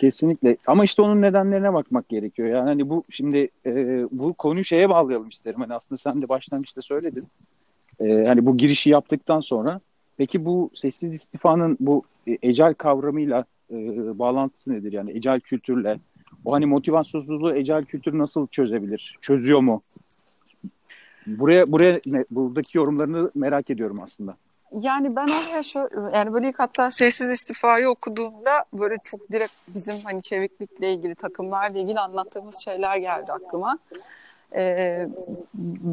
Kesinlikle. 0.00 0.56
Ama 0.66 0.84
işte 0.84 1.02
onun 1.02 1.22
nedenlerine 1.22 1.72
bakmak 1.72 2.08
gerekiyor. 2.08 2.48
Yani 2.48 2.68
hani 2.68 2.88
bu 2.88 3.04
şimdi 3.10 3.48
e, 3.66 4.02
bu 4.10 4.34
konuyu 4.34 4.64
şeye 4.64 4.88
bağlayalım 4.88 5.28
isterim. 5.28 5.60
Hani 5.60 5.74
aslında 5.74 5.98
sen 5.98 6.22
de 6.22 6.28
başlangıçta 6.28 6.82
söyledin. 6.82 7.28
E, 8.00 8.24
hani 8.26 8.46
bu 8.46 8.56
girişi 8.56 8.90
yaptıktan 8.90 9.40
sonra 9.40 9.80
peki 10.18 10.44
bu 10.44 10.70
sessiz 10.74 11.14
istifanın 11.14 11.76
bu 11.80 12.02
e, 12.26 12.38
ecel 12.42 12.74
kavramıyla 12.74 13.44
e, 13.70 13.76
bağlantısı 14.18 14.72
nedir? 14.72 14.92
Yani 14.92 15.10
ecel 15.10 15.40
kültürle 15.40 15.98
o 16.44 16.52
hani 16.52 16.66
motivasyonsuzluğu 16.66 17.54
ecel 17.54 17.84
kültür 17.84 18.18
nasıl 18.18 18.46
çözebilir? 18.46 19.16
Çözüyor 19.20 19.60
mu? 19.60 19.82
Buraya 21.26 21.72
buraya 21.72 22.00
buradaki 22.30 22.78
yorumlarını 22.78 23.30
merak 23.34 23.70
ediyorum 23.70 24.00
aslında. 24.02 24.36
Yani 24.72 25.16
ben 25.16 25.28
oraya 25.28 25.62
şöyle, 25.62 26.16
yani 26.16 26.32
böyle 26.32 26.48
ilk 26.48 26.58
hatta 26.58 26.90
sessiz 26.90 27.30
istifayı 27.30 27.88
okuduğumda 27.88 28.64
böyle 28.72 28.96
çok 29.04 29.32
direkt 29.32 29.52
bizim 29.68 30.00
hani 30.04 30.22
çeviklikle 30.22 30.92
ilgili 30.94 31.14
takımlarla 31.14 31.78
ilgili 31.78 32.00
anlattığımız 32.00 32.64
şeyler 32.64 32.96
geldi 32.96 33.32
aklıma. 33.32 33.78
Ee, 34.54 35.08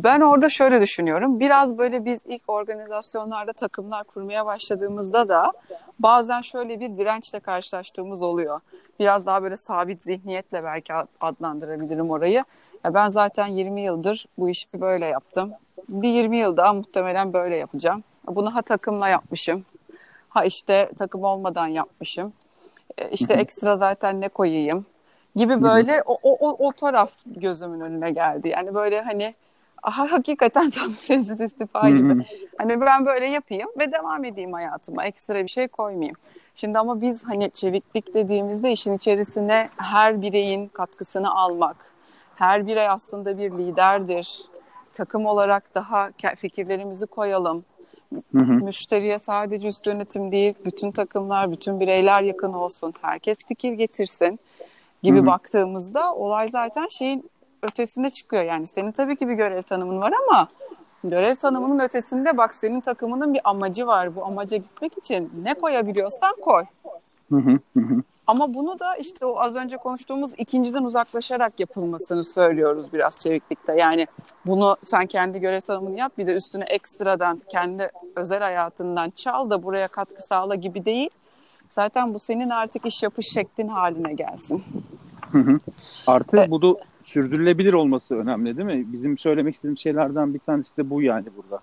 ben 0.06 0.22
orada 0.22 0.50
şöyle 0.50 0.82
düşünüyorum. 0.82 1.40
Biraz 1.40 1.78
böyle 1.78 2.06
biz 2.06 2.20
ilk 2.26 2.50
organizasyonlarda 2.50 3.54
takımlar 3.54 4.04
kurmaya 4.04 4.46
başladığımızda 4.46 5.30
da 5.30 5.52
bazen 6.00 6.42
şöyle 6.42 6.80
bir 6.80 6.98
dirençle 6.98 7.40
karşılaştığımız 7.40 8.22
oluyor. 8.22 8.60
Biraz 9.00 9.26
daha 9.26 9.44
böyle 9.44 9.58
sabit 9.58 10.04
zihniyetle 10.04 10.64
belki 10.64 10.94
adlandırabilirim 11.22 12.10
orayı. 12.10 12.44
Ya 12.84 12.94
ben 12.94 13.10
zaten 13.10 13.48
20 13.48 13.82
yıldır 13.82 14.26
bu 14.38 14.50
işi 14.50 14.68
böyle 14.74 15.06
yaptım. 15.06 15.54
Bir 15.90 16.10
20 16.10 16.38
yıl 16.38 16.58
daha 16.58 16.74
muhtemelen 16.74 17.34
böyle 17.34 17.56
yapacağım. 17.56 18.04
Bunu 18.28 18.56
ha 18.56 18.62
takımla 18.62 19.10
yapmışım. 19.10 19.66
Ha 20.30 20.46
işte 20.46 20.90
takım 20.98 21.24
olmadan 21.24 21.68
yapmışım. 21.68 22.34
E, 22.98 23.10
işte 23.10 23.34
ekstra 23.34 23.78
zaten 23.78 24.22
ne 24.22 24.30
koyayım 24.30 24.86
gibi 25.36 25.62
böyle 25.62 26.04
o, 26.06 26.18
o, 26.24 26.68
o 26.68 26.72
taraf 26.72 27.12
gözümün 27.26 27.80
önüne 27.80 28.12
geldi. 28.12 28.50
Yani 28.50 28.74
böyle 28.74 29.02
hani 29.02 29.34
aha, 29.84 30.12
hakikaten 30.12 30.70
tam 30.70 30.92
sessiz 30.96 31.42
istifa 31.42 31.90
gibi. 31.90 32.26
hani 32.58 32.82
ben 32.82 33.06
böyle 33.06 33.28
yapayım 33.28 33.70
ve 33.80 33.92
devam 33.92 34.26
edeyim 34.26 34.54
hayatıma. 34.54 35.06
Ekstra 35.06 35.44
bir 35.44 35.48
şey 35.48 35.68
koymayayım. 35.68 36.16
Şimdi 36.56 36.80
ama 36.80 37.02
biz 37.02 37.24
hani 37.24 37.52
çeviklik 37.52 38.14
dediğimizde 38.14 38.72
işin 38.72 38.98
içerisine 38.98 39.70
her 39.78 40.22
bireyin 40.22 40.68
katkısını 40.68 41.36
almak. 41.36 41.76
Her 42.36 42.68
birey 42.68 42.90
aslında 42.90 43.38
bir 43.38 43.52
liderdir. 43.52 44.42
Takım 44.94 45.26
olarak 45.26 45.76
daha 45.76 46.10
fikirlerimizi 46.36 47.06
koyalım 47.06 47.66
Hı 48.32 48.40
hı. 48.40 48.54
Müşteriye 48.54 49.20
sadece 49.20 49.68
üst 49.68 49.86
yönetim 49.88 50.32
değil, 50.32 50.54
bütün 50.66 50.92
takımlar, 50.92 51.52
bütün 51.52 51.80
bireyler 51.80 52.22
yakın 52.22 52.54
olsun, 52.54 52.94
herkes 53.02 53.46
fikir 53.46 53.74
getirsin 53.74 54.40
gibi 55.06 55.18
hı 55.18 55.22
hı. 55.22 55.26
baktığımızda 55.26 56.16
olay 56.16 56.50
zaten 56.50 56.88
şeyin 56.88 57.30
ötesinde 57.62 58.10
çıkıyor. 58.10 58.44
Yani 58.44 58.68
senin 58.68 58.92
tabii 58.92 59.16
ki 59.16 59.28
bir 59.28 59.34
görev 59.34 59.62
tanımın 59.62 60.02
var 60.02 60.14
ama 60.28 60.48
görev 61.04 61.36
tanımının 61.36 61.80
ötesinde 61.80 62.38
bak 62.38 62.54
senin 62.54 62.82
takımının 62.82 63.34
bir 63.34 63.42
amacı 63.44 63.88
var. 63.88 64.16
Bu 64.16 64.26
amaca 64.26 64.58
gitmek 64.58 64.98
için 64.98 65.32
ne 65.44 65.54
koyabiliyorsan 65.54 66.36
koy. 66.42 66.64
Ama 68.28 68.54
bunu 68.54 68.80
da 68.80 68.96
işte 68.96 69.26
o 69.26 69.40
az 69.40 69.56
önce 69.56 69.78
konuştuğumuz 69.78 70.32
ikinciden 70.38 70.84
uzaklaşarak 70.84 71.60
yapılmasını 71.60 72.24
söylüyoruz 72.24 72.94
biraz 72.94 73.20
çeviklikte. 73.20 73.74
Yani 73.74 74.08
bunu 74.46 74.78
sen 74.82 75.06
kendi 75.06 75.40
görev 75.40 75.60
tanımını 75.60 76.00
yap 76.00 76.12
bir 76.18 76.28
de 76.28 76.34
üstüne 76.34 76.64
ekstradan 76.64 77.42
kendi 77.50 77.92
özel 78.16 78.40
hayatından 78.40 79.10
çal 79.10 79.50
da 79.50 79.64
buraya 79.64 79.88
katkı 79.88 80.22
sağla 80.22 80.56
gibi 80.56 80.86
değil. 80.86 81.10
Zaten 81.70 82.14
bu 82.14 82.20
senin 82.20 82.50
artık 82.50 82.86
iş 82.86 83.04
yapış 83.04 83.26
şeklin 83.34 83.68
haline 83.68 84.14
gelsin. 84.14 84.64
Hı 85.36 85.42
hı. 85.42 85.60
Artı 86.08 86.38
e, 86.38 86.52
bu 86.52 86.62
da 86.62 86.80
sürdürülebilir 87.04 87.74
olması 87.74 88.16
önemli 88.16 88.58
değil 88.58 88.66
mi? 88.66 88.94
Bizim 88.94 89.18
söylemek 89.18 89.56
istediğimiz 89.56 89.80
şeylerden 89.80 90.34
bir 90.34 90.40
tanesi 90.40 90.78
de 90.78 90.90
bu 90.90 91.02
yani 91.02 91.26
burada. 91.38 91.60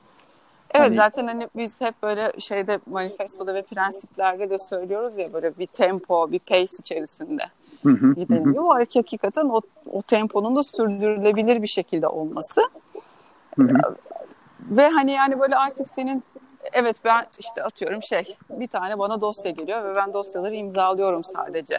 Evet 0.75 0.87
hani... 0.87 0.97
zaten 0.97 1.26
hani 1.26 1.49
biz 1.57 1.73
hep 1.79 2.02
böyle 2.02 2.33
şeyde 2.38 2.79
manifestoda 2.87 3.55
ve 3.55 3.62
prensiplerde 3.62 4.50
de 4.50 4.59
söylüyoruz 4.59 5.19
ya 5.19 5.33
böyle 5.33 5.59
bir 5.59 5.67
tempo, 5.67 6.33
bir 6.33 6.38
pace 6.38 6.76
içerisinde 6.81 7.43
gidiliyor. 7.85 8.64
O 8.64 8.75
hakikaten 8.75 9.45
o, 9.45 9.61
o 9.93 10.02
temponun 10.02 10.57
da 10.57 10.62
sürdürülebilir 10.62 11.62
bir 11.62 11.67
şekilde 11.67 12.07
olması. 12.07 12.61
Ve 14.61 14.88
hani 14.88 15.12
yani 15.12 15.41
böyle 15.41 15.57
artık 15.57 15.88
senin 15.88 16.23
evet 16.73 16.97
ben 17.05 17.26
işte 17.38 17.62
atıyorum 17.62 18.02
şey 18.02 18.37
bir 18.50 18.69
tane 18.69 18.99
bana 18.99 19.21
dosya 19.21 19.50
geliyor 19.50 19.85
ve 19.85 19.97
ben 19.97 20.12
dosyaları 20.12 20.55
imzalıyorum 20.55 21.25
sadece. 21.25 21.79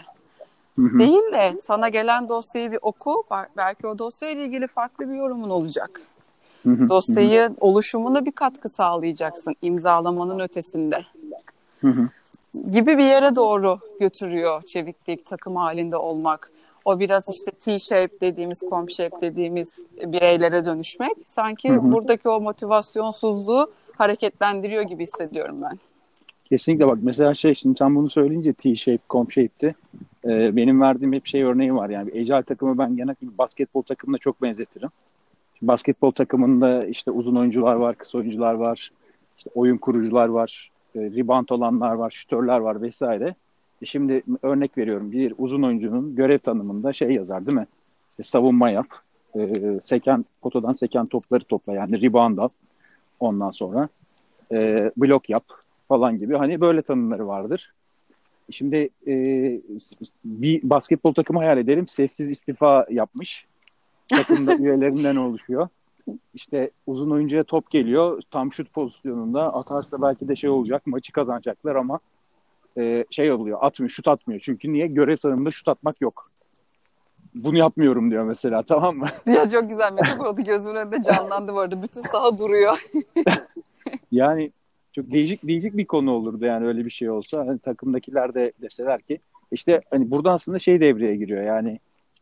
Değil 0.78 1.34
de 1.34 1.54
sana 1.68 1.90
gelen 1.90 2.30
dosyayı 2.30 2.72
bir 2.72 2.80
oku 2.82 3.24
belki 3.58 3.88
o 3.88 4.00
dosyayla 4.00 4.44
ilgili 4.44 4.68
farklı 4.68 5.10
bir 5.10 5.16
yorumun 5.16 5.50
olacak. 5.50 6.02
Dosyayı 6.66 7.50
oluşumuna 7.60 8.26
bir 8.26 8.32
katkı 8.32 8.70
sağlayacaksın 8.70 9.56
imzalamanın 9.62 10.40
ötesinde. 10.40 11.06
Gibi 12.72 12.98
bir 12.98 13.04
yere 13.04 13.36
doğru 13.36 13.78
götürüyor 14.00 14.62
çeviklik, 14.62 15.26
takım 15.26 15.56
halinde 15.56 15.98
olmak. 15.98 16.52
O 16.86 17.00
biraz 17.00 17.24
işte 17.30 17.52
T-shape 17.52 18.22
dediğimiz, 18.22 18.60
com 18.60 18.90
shape 18.90 19.22
dediğimiz 19.22 19.72
bireylere 20.06 20.66
dönüşmek. 20.66 21.14
Sanki 21.28 21.70
hı 21.70 21.74
hı. 21.74 21.92
buradaki 21.92 22.30
o 22.30 22.42
motivasyonsuzluğu 22.42 23.72
hareketlendiriyor 23.98 24.84
gibi 24.84 25.04
hissediyorum 25.04 25.62
ben. 25.62 25.80
Kesinlikle 26.54 26.88
bak 26.88 26.98
mesela 27.04 27.34
şey 27.34 27.54
şimdi 27.54 27.78
sen 27.78 27.96
bunu 27.96 28.10
söyleyince 28.10 28.54
T-shape, 28.54 29.04
com 29.10 29.32
shape'ti. 29.32 29.76
Ee, 30.26 30.56
benim 30.56 30.82
verdiğim 30.82 31.14
hep 31.14 31.26
şey 31.26 31.44
örneği 31.44 31.76
var 31.76 31.90
yani 31.90 32.10
Ecel 32.14 32.44
takımı 32.44 32.78
ben 32.78 32.96
genellikle 32.96 33.28
basketbol 33.38 33.82
takımına 33.82 34.18
çok 34.18 34.42
benzetirim 34.42 34.90
basketbol 35.62 36.12
takımında 36.12 36.86
işte 36.86 37.12
uzun 37.12 37.36
oyuncular 37.36 37.76
var, 37.76 37.96
kısa 37.96 38.18
oyuncular 38.18 38.54
var, 38.54 38.92
işte 39.38 39.50
oyun 39.56 39.78
kurucular 39.78 40.28
var, 40.28 40.72
e, 40.96 41.00
rebound 41.00 41.50
olanlar 41.50 41.94
var, 41.94 42.12
şütörler 42.12 42.60
var 42.60 42.82
vesaire. 42.82 43.36
E 43.82 43.86
şimdi 43.86 44.22
örnek 44.42 44.78
veriyorum 44.78 45.12
bir 45.12 45.34
uzun 45.38 45.64
oyuncunun 45.64 46.16
görev 46.16 46.40
tanımında 46.40 46.94
şey 46.94 47.12
yazar 47.12 47.46
değil 47.46 47.58
mi? 47.58 47.68
İşte 48.20 48.24
savunma 48.24 48.70
yap, 48.70 48.88
e, 49.36 49.50
seken 49.84 50.26
potadan 50.42 50.74
seken 50.74 51.06
topları 51.06 51.44
topla 51.44 51.74
yani 51.74 52.02
rebound 52.02 52.38
al 52.38 52.50
ondan 53.20 53.52
sonra 53.52 53.90
e, 54.52 54.92
blok 54.98 55.30
yap 55.30 55.44
falan 55.94 56.20
gibi 56.20 56.38
hani 56.38 56.62
böyle 56.62 56.82
tanımları 56.82 57.28
vardır. 57.28 57.74
Şimdi 58.52 58.90
e, 59.08 59.14
bir 60.26 60.70
basketbol 60.70 61.14
takımı 61.14 61.40
hayal 61.40 61.58
edelim 61.58 61.88
sessiz 61.88 62.30
istifa 62.30 62.86
yapmış 62.90 63.46
takımda 64.08 64.56
üyelerinden 64.60 65.16
oluşuyor. 65.16 65.68
İşte 66.34 66.72
uzun 66.88 67.12
oyuncuya 67.12 67.44
top 67.44 67.72
geliyor. 67.72 68.22
Tam 68.32 68.54
şut 68.54 68.74
pozisyonunda 68.74 69.54
atarsa 69.54 70.02
belki 70.02 70.28
de 70.28 70.36
şey 70.36 70.50
olacak. 70.50 70.88
Maçı 70.88 71.12
kazanacaklar 71.12 71.76
ama 71.76 72.00
e, 72.78 73.06
şey 73.10 73.32
oluyor. 73.32 73.58
Atmıyor. 73.62 73.90
Şut 73.90 74.08
atmıyor. 74.08 74.42
Çünkü 74.42 74.74
niye? 74.74 74.88
Görev 74.88 75.18
tanımında 75.18 75.52
şut 75.52 75.68
atmak 75.68 76.02
yok. 76.02 76.32
Bunu 77.36 77.58
yapmıyorum 77.58 78.12
diyor 78.12 78.24
mesela. 78.24 78.64
Tamam 78.64 78.98
mı? 78.98 79.08
Ya 79.34 79.50
çok 79.50 79.70
güzel 79.70 79.94
metafor 79.94 80.26
oldu. 80.26 80.42
Gözümün 80.44 80.76
önünde 80.76 81.02
canlandı 81.02 81.54
bu 81.54 81.60
arada. 81.60 81.84
Bütün 81.84 82.02
saha 82.02 82.38
duruyor. 82.38 82.90
yani 84.12 84.52
çok 84.94 85.12
değişik 85.12 85.48
değişik 85.48 85.78
bir 85.78 85.86
konu 85.86 86.12
olurdu 86.12 86.46
yani 86.46 86.68
öyle 86.68 86.86
bir 86.86 86.90
şey 86.90 87.10
olsa. 87.10 87.48
Hani 87.48 87.60
takımdakiler 87.60 88.34
de 88.34 88.52
deseler 88.62 89.02
ki 89.02 89.20
işte 89.52 89.82
hani 89.90 90.12
burada 90.12 90.32
aslında 90.32 90.60
şey 90.60 90.80
devreye 90.80 91.16
giriyor. 91.16 91.44
Yani 91.44 91.80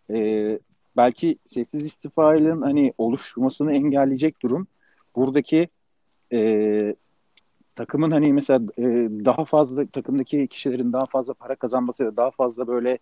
e, 0.10 0.60
belki 0.98 1.38
sessiz 1.48 1.86
istifayla 1.86 2.62
hani 2.62 2.94
oluşmasını 2.98 3.74
engelleyecek 3.74 4.42
durum. 4.42 4.68
Buradaki 5.16 5.68
e, 6.34 6.96
takımın 7.76 8.12
hani 8.12 8.34
mesela 8.34 8.60
e, 8.78 8.84
daha 9.26 9.46
fazla 9.46 9.86
takımdaki 9.86 10.48
kişilerin 10.48 10.94
daha 10.94 11.06
fazla 11.12 11.34
para 11.34 11.56
kazanması 11.56 12.04
ya 12.04 12.18
daha 12.18 12.32
fazla 12.32 12.68
böyle 12.68 12.98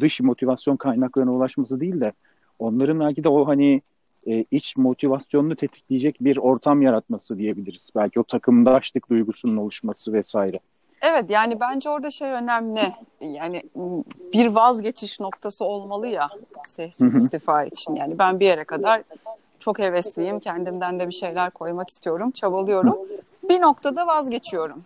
dış 0.00 0.20
motivasyon 0.20 0.76
kaynaklarına 0.76 1.32
ulaşması 1.32 1.80
değil 1.80 2.00
de 2.00 2.12
onların 2.58 3.00
belki 3.00 3.24
de 3.24 3.28
o 3.28 3.48
hani 3.48 3.82
e, 4.26 4.44
iç 4.50 4.76
motivasyonunu 4.76 5.56
tetikleyecek 5.56 6.16
bir 6.20 6.36
ortam 6.36 6.82
yaratması 6.82 7.38
diyebiliriz. 7.38 7.90
Belki 7.96 8.20
o 8.20 8.24
takımdaşlık 8.24 9.10
duygusunun 9.10 9.56
oluşması 9.56 10.12
vesaire. 10.12 10.60
Evet 11.02 11.30
yani 11.30 11.60
bence 11.60 11.90
orada 11.90 12.10
şey 12.10 12.30
önemli. 12.30 12.80
Yani 13.20 13.62
bir 14.32 14.46
vazgeçiş 14.46 15.20
noktası 15.20 15.64
olmalı 15.64 16.06
ya 16.06 16.28
sessiz 16.66 17.16
istifa 17.16 17.64
için. 17.64 17.96
Yani 17.96 18.18
ben 18.18 18.40
bir 18.40 18.46
yere 18.46 18.64
kadar 18.64 19.02
çok 19.58 19.78
hevesliyim. 19.78 20.40
Kendimden 20.40 21.00
de 21.00 21.08
bir 21.08 21.14
şeyler 21.14 21.50
koymak 21.50 21.90
istiyorum. 21.90 22.30
Çabalıyorum. 22.30 22.98
Bir 23.48 23.60
noktada 23.60 24.06
vazgeçiyorum. 24.06 24.84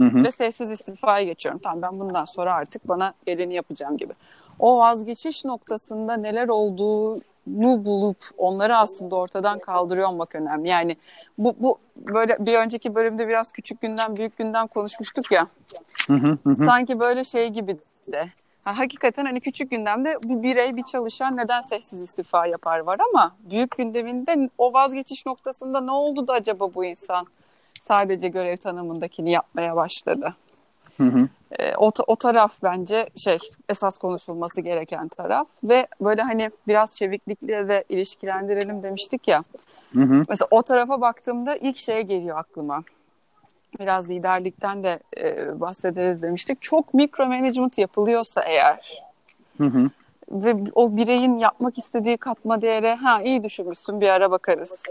Ve 0.00 0.30
sessiz 0.30 0.70
istifaya 0.70 1.24
geçiyorum. 1.24 1.60
Tamam 1.64 1.82
ben 1.82 2.00
bundan 2.00 2.24
sonra 2.24 2.54
artık 2.54 2.88
bana 2.88 3.12
geleni 3.26 3.54
yapacağım 3.54 3.96
gibi. 3.96 4.12
O 4.58 4.78
vazgeçiş 4.78 5.44
noktasında 5.44 6.16
neler 6.16 6.48
olduğu 6.48 7.20
bulup 7.46 8.24
onları 8.38 8.76
aslında 8.76 9.16
ortadan 9.16 9.58
kaldırıyor 9.58 10.08
olmak 10.08 10.34
önemli. 10.34 10.68
Yani 10.68 10.96
bu, 11.38 11.56
bu 11.58 11.78
böyle 11.96 12.46
bir 12.46 12.54
önceki 12.54 12.94
bölümde 12.94 13.28
biraz 13.28 13.52
küçük 13.52 13.80
günden 13.80 14.16
büyük 14.16 14.38
günden 14.38 14.66
konuşmuştuk 14.66 15.32
ya. 15.32 15.46
Sanki 16.54 17.00
böyle 17.00 17.24
şey 17.24 17.48
gibi 17.48 17.76
de 18.12 18.26
Ha, 18.66 18.78
hakikaten 18.78 19.24
hani 19.24 19.40
küçük 19.40 19.70
gündemde 19.70 20.18
bir 20.22 20.42
birey 20.42 20.76
bir 20.76 20.82
çalışan 20.82 21.36
neden 21.36 21.60
sessiz 21.60 22.02
istifa 22.02 22.46
yapar 22.46 22.78
var 22.78 22.98
ama 23.10 23.36
büyük 23.50 23.76
gündeminde 23.76 24.50
o 24.58 24.72
vazgeçiş 24.72 25.26
noktasında 25.26 25.80
ne 25.80 25.90
oldu 25.90 26.28
da 26.28 26.32
acaba 26.32 26.74
bu 26.74 26.84
insan 26.84 27.26
sadece 27.80 28.28
görev 28.28 28.56
tanımındakini 28.56 29.30
yapmaya 29.30 29.76
başladı. 29.76 30.34
Hı 30.96 31.04
hı. 31.04 31.28
E, 31.58 31.76
o, 31.76 31.92
o 32.06 32.16
taraf 32.16 32.58
bence 32.62 33.08
şey 33.16 33.38
esas 33.68 33.98
konuşulması 33.98 34.60
gereken 34.60 35.08
taraf 35.08 35.48
ve 35.64 35.86
böyle 36.00 36.22
hani 36.22 36.50
biraz 36.68 36.96
çeviklikle 36.96 37.68
de 37.68 37.84
ilişkilendirelim 37.88 38.82
demiştik 38.82 39.28
ya. 39.28 39.44
Hı 39.92 40.02
hı. 40.02 40.22
Mesela 40.28 40.48
o 40.50 40.62
tarafa 40.62 41.00
baktığımda 41.00 41.56
ilk 41.56 41.78
şey 41.78 42.02
geliyor 42.02 42.38
aklıma. 42.38 42.82
Biraz 43.80 44.08
liderlikten 44.10 44.84
de 44.84 44.98
e, 45.16 45.60
bahsederiz 45.60 46.22
demiştik. 46.22 46.62
Çok 46.62 46.94
mikro 46.94 47.26
management 47.26 47.78
yapılıyorsa 47.78 48.42
eğer 48.42 49.02
Hı 49.58 49.64
hı. 49.64 49.90
ve 50.30 50.56
o 50.74 50.96
bireyin 50.96 51.38
yapmak 51.38 51.78
istediği 51.78 52.16
katma 52.16 52.62
değere 52.62 52.94
ha 52.94 53.22
iyi 53.22 53.44
düşünmüşsün 53.44 54.00
bir 54.00 54.08
ara 54.08 54.30
bakarız. 54.30 54.82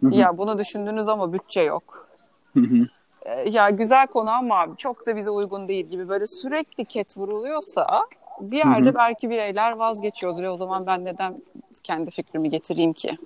Hı 0.00 0.06
hı. 0.06 0.14
Ya 0.14 0.38
bunu 0.38 0.58
düşündünüz 0.58 1.08
ama 1.08 1.32
bütçe 1.32 1.60
yok. 1.60 2.08
Hı 2.54 2.60
hı. 2.60 2.86
E, 3.26 3.50
ya 3.50 3.70
güzel 3.70 4.06
konu 4.06 4.30
ama 4.30 4.66
çok 4.78 5.06
da 5.06 5.16
bize 5.16 5.30
uygun 5.30 5.68
değil 5.68 5.86
gibi 5.86 6.08
böyle 6.08 6.26
sürekli 6.26 6.84
ket 6.84 7.16
vuruluyorsa 7.16 7.86
bir 8.40 8.56
yerde 8.56 8.86
Hı 8.86 8.90
hı. 8.90 8.94
belki 8.94 9.30
bireyler 9.30 9.72
vazgeçiyordur. 9.72 10.42
E, 10.42 10.50
o 10.50 10.56
zaman 10.56 10.86
ben 10.86 11.04
neden 11.04 11.34
kendi 11.82 12.10
fikrimi 12.10 12.50
getireyim 12.50 12.92
ki? 12.92 13.18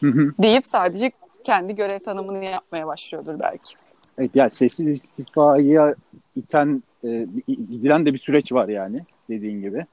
Hı 0.00 0.06
hı. 0.06 0.32
Deyip 0.38 0.66
sadece 0.66 1.12
kendi 1.44 1.74
görev 1.74 1.98
tanımını 1.98 2.44
yapmaya 2.44 2.86
başlıyordur 2.86 3.38
belki. 3.40 3.74
Evet 4.18 4.30
yani 4.34 4.50
sessiz 4.50 4.88
istifaya 4.88 5.94
iten 6.36 6.82
e, 7.04 7.26
gidilen 7.48 8.06
de 8.06 8.12
bir 8.12 8.18
süreç 8.18 8.52
var 8.52 8.68
yani 8.68 9.00
dediğin 9.30 9.60
gibi. 9.60 9.86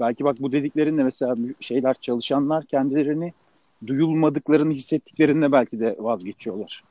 Belki 0.00 0.24
bak 0.24 0.36
bu 0.40 0.52
dediklerinle 0.52 1.02
mesela 1.02 1.36
şeyler 1.60 1.94
çalışanlar 1.94 2.64
kendilerini 2.64 3.32
duyulmadıklarını 3.86 4.72
hissettiklerinde 4.72 5.52
belki 5.52 5.80
de 5.80 5.96
vazgeçiyorlar. 5.98 6.84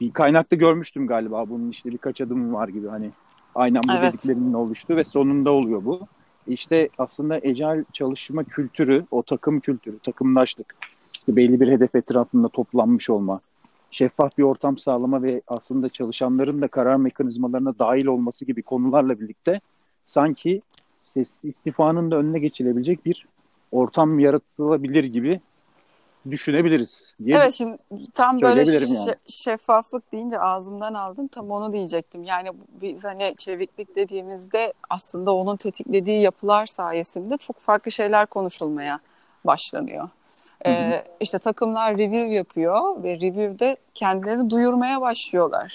Bir 0.00 0.12
kaynakta 0.12 0.56
görmüştüm 0.56 1.06
galiba 1.06 1.48
bunun 1.48 1.70
işte 1.70 1.90
birkaç 1.90 2.20
adım 2.20 2.54
var 2.54 2.68
gibi 2.68 2.88
hani 2.88 3.10
aynen 3.54 3.82
bu 3.88 3.92
Evet. 3.92 4.12
dediklerinin 4.12 4.52
oluştu 4.52 4.96
ve 4.96 5.04
sonunda 5.04 5.50
oluyor 5.50 5.84
bu. 5.84 6.00
İşte 6.46 6.88
aslında 6.98 7.40
ecel 7.42 7.84
çalışma 7.92 8.44
kültürü, 8.44 9.04
o 9.10 9.22
takım 9.22 9.60
kültürü, 9.60 9.98
takımlaştık, 9.98 10.74
işte 11.12 11.36
belli 11.36 11.60
bir 11.60 11.68
hedef 11.68 11.94
etrafında 11.94 12.48
toplanmış 12.48 13.10
olma, 13.10 13.40
şeffaf 13.90 14.38
bir 14.38 14.42
ortam 14.42 14.78
sağlama 14.78 15.22
ve 15.22 15.42
aslında 15.46 15.88
çalışanların 15.88 16.62
da 16.62 16.68
karar 16.68 16.96
mekanizmalarına 16.96 17.78
dahil 17.78 18.06
olması 18.06 18.44
gibi 18.44 18.62
konularla 18.62 19.20
birlikte 19.20 19.60
sanki 20.06 20.62
istifanın 21.42 22.10
da 22.10 22.16
önüne 22.16 22.38
geçilebilecek 22.38 23.06
bir 23.06 23.26
ortam 23.72 24.18
yaratılabilir 24.18 25.04
gibi 25.04 25.40
düşünebiliriz 26.30 27.14
diye 27.24 27.36
Evet 27.36 27.54
şimdi 27.54 27.78
tam 28.14 28.40
böyle 28.40 28.72
yani. 28.72 29.14
şeffaflık 29.28 30.12
deyince 30.12 30.40
ağzımdan 30.40 30.94
aldın 30.94 31.26
tam 31.26 31.50
onu 31.50 31.72
diyecektim. 31.72 32.22
Yani 32.22 32.48
biz 32.80 33.04
hani 33.04 33.34
çeviklik 33.38 33.96
dediğimizde 33.96 34.72
aslında 34.90 35.34
onun 35.34 35.56
tetiklediği 35.56 36.20
yapılar 36.20 36.66
sayesinde 36.66 37.36
çok 37.36 37.60
farklı 37.60 37.90
şeyler 37.90 38.26
konuşulmaya 38.26 39.00
başlanıyor. 39.44 40.08
Ee, 40.66 41.04
işte 41.20 41.38
takımlar 41.38 41.92
review 41.98 42.34
yapıyor 42.34 43.02
ve 43.02 43.16
review'de 43.16 43.76
kendilerini 43.94 44.50
duyurmaya 44.50 45.00
başlıyorlar. 45.00 45.74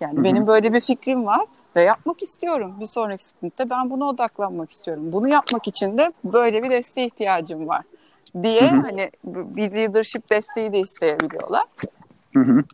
Yani 0.00 0.16
Hı 0.16 0.20
hı. 0.20 0.24
benim 0.24 0.46
böyle 0.46 0.72
bir 0.72 0.80
fikrim 0.80 1.26
var 1.26 1.46
ve 1.76 1.82
yapmak 1.82 2.22
istiyorum. 2.22 2.74
Bir 2.80 2.86
sonraki 2.86 3.24
sprintte 3.24 3.70
ben 3.70 3.90
buna 3.90 4.04
odaklanmak 4.04 4.70
istiyorum. 4.70 5.12
Bunu 5.12 5.28
yapmak 5.28 5.68
için 5.68 5.98
de 5.98 6.12
böyle 6.24 6.62
bir 6.62 6.70
desteğe 6.70 7.06
ihtiyacım 7.06 7.68
var 7.68 7.82
diye 8.42 8.70
Hı 8.70 8.76
hı. 8.76 8.80
hani 8.80 9.10
bir 9.24 9.72
leadership 9.72 10.30
desteği 10.30 10.72
de 10.72 10.80
isteyebiliyorlar. 10.80 11.64
Hı 12.34 12.40
hı. 12.40 12.64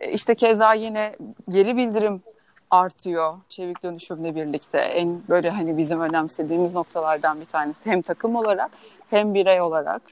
E, 0.00 0.12
İşte 0.12 0.34
keza 0.34 0.72
yine 0.74 1.12
geri 1.48 1.76
bildirim 1.76 2.22
artıyor 2.70 3.34
çevik 3.48 3.82
dönüşümle 3.82 4.34
birlikte. 4.34 4.78
En 4.78 5.22
böyle 5.28 5.50
hani 5.50 5.76
bizim 5.76 6.00
önemsediğimiz 6.00 6.72
noktalardan 6.72 7.40
bir 7.40 7.44
tanesi 7.46 7.90
hem 7.90 8.02
takım 8.02 8.36
olarak 8.36 8.70
hem 9.10 9.34
birey 9.34 9.60
olarak 9.60 10.02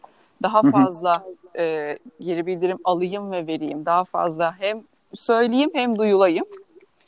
daha 0.43 0.63
Hı 0.63 0.67
hı. 0.67 0.73
fazla 0.73 1.25
e, 1.59 1.97
geri 2.21 2.47
bildirim 2.47 2.79
alayım 2.85 3.31
ve 3.31 3.47
vereyim. 3.47 3.87
Daha 3.87 4.05
fazla 4.05 4.55
hem 4.61 4.83
söyleyeyim 5.15 5.71
hem 5.75 5.99
duyulayım. 5.99 6.47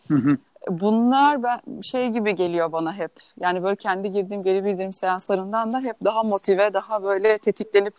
Hı 0.08 0.14
hı. 0.14 0.38
Bunlar 0.70 1.42
ben 1.42 1.82
şey 1.82 2.08
gibi 2.08 2.34
geliyor 2.34 2.72
bana 2.72 2.92
hep. 2.92 3.12
Yani 3.40 3.62
böyle 3.62 3.76
kendi 3.76 4.12
girdiğim 4.12 4.42
geri 4.42 4.64
bildirim 4.64 4.92
seanslarından 4.92 5.72
da 5.72 5.80
hep 5.80 5.96
daha 6.04 6.22
motive, 6.22 6.72
daha 6.72 7.02
böyle 7.02 7.38
tetiklenip 7.38 7.94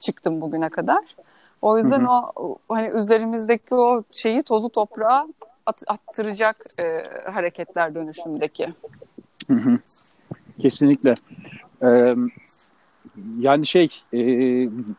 çıktım 0.00 0.40
bugüne 0.40 0.68
kadar. 0.68 1.16
O 1.62 1.78
yüzden 1.78 2.00
Hı 2.00 2.04
hı. 2.04 2.10
o 2.10 2.58
hani 2.68 2.88
üzerimizdeki 2.88 3.74
o 3.74 4.02
şeyi 4.12 4.42
tozu 4.42 4.68
toprağa 4.68 5.26
at- 5.66 5.82
attıracak 5.86 6.64
e, 6.78 7.02
hareketler 7.30 7.94
dönüşümdeki. 7.94 8.68
Hı 9.48 9.54
hı. 9.54 9.78
Kesinlikle. 10.62 11.14
Ee, 11.82 12.14
yani 13.38 13.66
şey 13.66 13.88
e, 14.12 14.18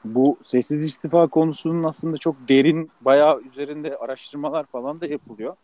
bu 0.05 0.37
sessiz 0.43 0.85
istifa 0.85 1.27
konusunun 1.27 1.83
aslında 1.83 2.17
çok 2.17 2.35
derin 2.49 2.91
bayağı 3.01 3.41
üzerinde 3.41 3.97
araştırmalar 3.97 4.65
falan 4.65 5.01
da 5.01 5.05
yapılıyor. 5.07 5.55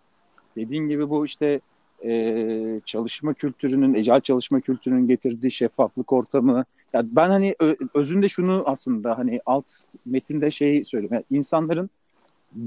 Dediğin 0.55 0.87
gibi 0.87 1.09
bu 1.09 1.25
işte 1.25 1.59
e, 2.05 2.79
çalışma 2.85 3.33
kültürünün, 3.33 3.93
ecel 3.93 4.21
çalışma 4.21 4.61
kültürünün 4.61 5.07
getirdiği 5.07 5.51
şeffaflık 5.51 6.13
ortamı. 6.13 6.65
Ya 6.93 7.01
ben 7.05 7.29
hani 7.29 7.55
özünde 7.93 8.29
şunu 8.29 8.63
aslında 8.65 9.17
hani 9.17 9.41
alt 9.45 9.65
metinde 10.05 10.51
şey 10.51 10.85
söyleyeyim. 10.85 11.13
Yani 11.13 11.25
insanların 11.29 11.89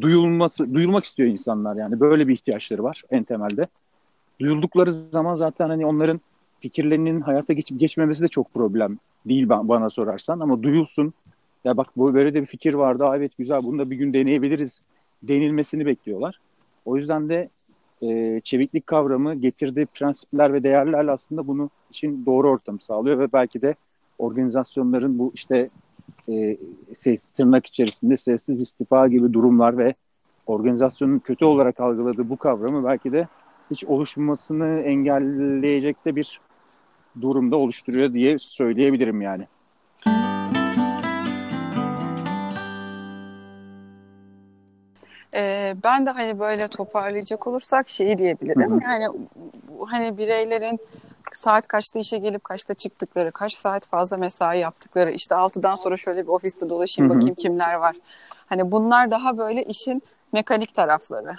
duyulması, 0.00 0.74
duyulmak 0.74 1.04
istiyor 1.04 1.28
insanlar 1.28 1.76
yani 1.76 2.00
böyle 2.00 2.28
bir 2.28 2.34
ihtiyaçları 2.34 2.82
var 2.82 3.02
en 3.10 3.24
temelde. 3.24 3.66
Duyuldukları 4.40 4.92
zaman 4.92 5.36
zaten 5.36 5.68
hani 5.68 5.86
onların 5.86 6.20
fikirlerinin 6.60 7.20
hayata 7.20 7.52
geçip 7.52 7.80
geçmemesi 7.80 8.22
de 8.22 8.28
çok 8.28 8.54
problem 8.54 8.98
değil 9.26 9.46
ba- 9.46 9.68
bana 9.68 9.90
sorarsan 9.90 10.40
ama 10.40 10.62
duyulsun. 10.62 11.14
Ya 11.64 11.76
bak 11.76 11.86
bu 11.96 12.14
böyle 12.14 12.34
de 12.34 12.42
bir 12.42 12.46
fikir 12.46 12.74
vardı. 12.74 13.04
Evet 13.16 13.32
güzel 13.38 13.62
bunu 13.64 13.78
da 13.78 13.90
bir 13.90 13.96
gün 13.96 14.12
deneyebiliriz 14.12 14.80
denilmesini 15.22 15.86
bekliyorlar. 15.86 16.38
O 16.84 16.96
yüzden 16.96 17.28
de 17.28 17.48
e, 18.04 18.40
çeviklik 18.44 18.86
kavramı 18.86 19.34
getirdiği 19.34 19.86
prensipler 19.86 20.52
ve 20.52 20.62
değerlerle 20.62 21.10
aslında 21.10 21.46
bunu 21.46 21.70
için 21.90 22.26
doğru 22.26 22.50
ortamı 22.50 22.78
sağlıyor 22.80 23.18
ve 23.18 23.32
belki 23.32 23.62
de 23.62 23.74
organizasyonların 24.18 25.18
bu 25.18 25.32
işte 25.34 25.68
e, 26.28 26.56
tırnak 27.36 27.66
içerisinde 27.66 28.16
sessiz 28.16 28.60
istifa 28.60 29.08
gibi 29.08 29.32
durumlar 29.32 29.78
ve 29.78 29.94
organizasyonun 30.46 31.18
kötü 31.18 31.44
olarak 31.44 31.80
algıladığı 31.80 32.30
bu 32.30 32.36
kavramı 32.36 32.84
belki 32.84 33.12
de 33.12 33.28
hiç 33.70 33.84
oluşmasını 33.84 34.80
engelleyecek 34.80 36.04
de 36.04 36.16
bir 36.16 36.40
durumda 37.20 37.56
oluşturuyor 37.56 38.12
diye 38.12 38.38
söyleyebilirim 38.38 39.22
yani. 39.22 39.46
E, 45.34 45.74
ben 45.84 46.06
de 46.06 46.10
hani 46.10 46.38
böyle 46.38 46.68
toparlayacak 46.68 47.46
olursak 47.46 47.88
şeyi 47.88 48.18
diyebilirim. 48.18 48.70
Hı 48.70 48.74
hı. 48.74 48.80
Yani 48.82 49.08
hani 49.86 50.18
bireylerin 50.18 50.80
saat 51.32 51.66
kaçta 51.66 51.98
işe 51.98 52.18
gelip 52.18 52.44
kaçta 52.44 52.74
çıktıkları, 52.74 53.32
kaç 53.32 53.54
saat 53.54 53.86
fazla 53.86 54.16
mesai 54.16 54.58
yaptıkları, 54.58 55.10
işte 55.10 55.34
6'dan 55.34 55.74
sonra 55.74 55.96
şöyle 55.96 56.22
bir 56.22 56.28
ofiste 56.28 56.70
dolaşayım 56.70 57.10
Hı 57.10 57.14
hı. 57.14 57.18
bakayım 57.18 57.34
kimler 57.34 57.74
var. 57.74 57.96
Hani 58.46 58.70
bunlar 58.70 59.10
daha 59.10 59.38
böyle 59.38 59.64
işin 59.64 60.02
mekanik 60.32 60.74
tarafları. 60.74 61.36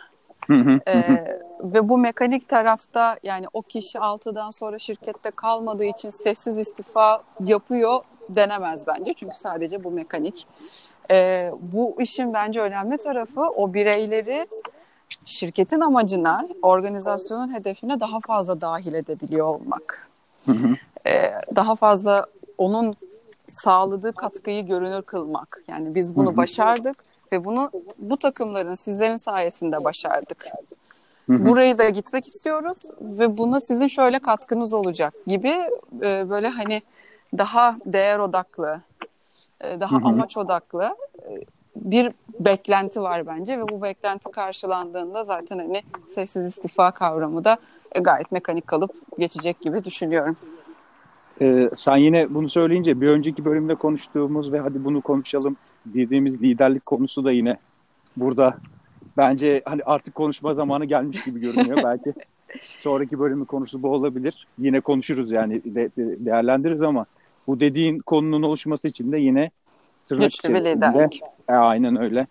Ee, 0.88 1.38
ve 1.64 1.90
bu 1.90 1.98
mekanik 1.98 2.50
tarafta 2.50 3.18
yani 3.24 3.46
o 3.54 3.62
kişi 3.62 3.98
6'dan 3.98 4.52
sonra 4.52 4.80
şirkette 4.80 5.32
kalmadığı 5.32 5.84
için 5.84 6.10
sessiz 6.10 6.58
istifa 6.58 7.22
yapıyor 7.40 8.00
denemez 8.30 8.88
bence. 8.88 9.14
Çünkü 9.14 9.36
sadece 9.36 9.84
bu 9.84 9.92
mekanik. 9.92 10.48
Ee, 11.12 11.48
bu 11.74 12.02
işin 12.02 12.34
bence 12.34 12.62
önemli 12.62 12.98
tarafı 12.98 13.42
o 13.42 13.74
bireyleri 13.74 14.46
şirketin 15.26 15.80
amacına, 15.80 16.46
organizasyonun 16.62 17.54
hedefine 17.54 18.00
daha 18.00 18.20
fazla 18.20 18.62
dahil 18.62 18.94
edebiliyor 18.94 19.46
olmak. 19.48 20.10
Hı 20.46 20.52
hı. 20.52 20.76
Ee, 21.08 21.34
daha 21.56 21.76
fazla 21.76 22.26
onun 22.58 22.96
sağladığı 23.64 24.14
katkıyı 24.14 24.68
görünür 24.68 25.02
kılmak. 25.02 25.48
Yani 25.70 25.96
biz 25.96 26.16
bunu 26.16 26.30
Hı 26.30 26.34
hı. 26.34 26.38
başardık 26.38 27.04
ve 27.32 27.46
bunu 27.46 27.72
bu 28.00 28.18
takımların 28.18 28.76
sizlerin 28.76 29.16
sayesinde 29.16 29.84
başardık. 29.84 30.46
Hı 31.28 31.34
hı. 31.34 31.46
Burayı 31.46 31.78
da 31.78 31.90
gitmek 31.90 32.28
istiyoruz 32.28 32.78
ve 33.02 33.38
buna 33.38 33.60
sizin 33.60 33.88
şöyle 33.88 34.20
katkınız 34.20 34.74
olacak 34.74 35.14
gibi 35.28 35.54
e, 36.02 36.30
böyle 36.30 36.48
hani 36.48 36.82
daha 37.38 37.76
değer 37.86 38.20
odaklı, 38.20 38.82
e, 38.95 38.95
daha 39.62 39.96
Hı 39.96 40.02
hı. 40.02 40.08
amaç 40.08 40.38
odaklı 40.38 40.96
e, 41.20 41.32
bir 41.76 42.12
beklenti 42.40 43.02
var 43.02 43.28
bence 43.28 43.60
ve 43.60 43.68
bu 43.68 43.82
beklenti 43.82 44.32
karşılandığında 44.32 45.24
zaten 45.24 45.58
hani 45.58 45.84
sessiz 46.10 46.46
istifa 46.46 46.92
kavramı 46.92 47.44
da 47.44 47.58
e, 47.92 48.00
gayet 48.00 48.32
mekanik 48.32 48.68
kalıp 48.68 48.92
geçecek 49.20 49.62
gibi 49.62 49.84
düşünüyorum. 49.84 50.38
e, 51.42 51.70
sen 51.78 51.98
yine 51.98 52.34
bunu 52.34 52.50
söyleyince 52.50 53.02
bir 53.02 53.08
önceki 53.08 53.46
bölümde 53.46 53.76
konuştuğumuz 53.76 54.54
ve 54.54 54.60
hadi 54.60 54.84
bunu 54.84 55.02
konuşalım 55.02 55.58
dediğimiz 55.86 56.42
liderlik 56.42 56.86
konusu 56.86 57.24
da 57.26 57.32
yine 57.32 57.58
burada 58.18 58.58
bence 59.18 59.62
hani 59.66 59.82
artık 59.86 60.16
konuşma 60.16 60.54
zamanı 60.54 60.86
gelmiş 60.86 61.24
gibi 61.24 61.40
görünüyor. 61.40 61.78
Belki 61.84 62.14
sonraki 62.62 63.20
bölümün 63.20 63.46
konusu 63.46 63.84
bu 63.84 63.90
olabilir. 63.90 64.48
Yine 64.58 64.80
konuşuruz 64.80 65.32
yani 65.32 65.62
de, 65.64 65.90
de, 65.98 66.26
değerlendiririz 66.26 66.82
ama 66.82 67.06
bu 67.48 67.60
dediğin 67.60 68.00
konunun 68.00 68.44
oluşması 68.44 68.88
için 68.88 69.12
de 69.12 69.18
yine 69.18 69.52
Güçlü 70.10 70.54
bir 70.54 70.66
liderlik. 70.66 71.22
E, 71.50 71.54
aynen 71.54 71.96
öyle. 71.96 72.26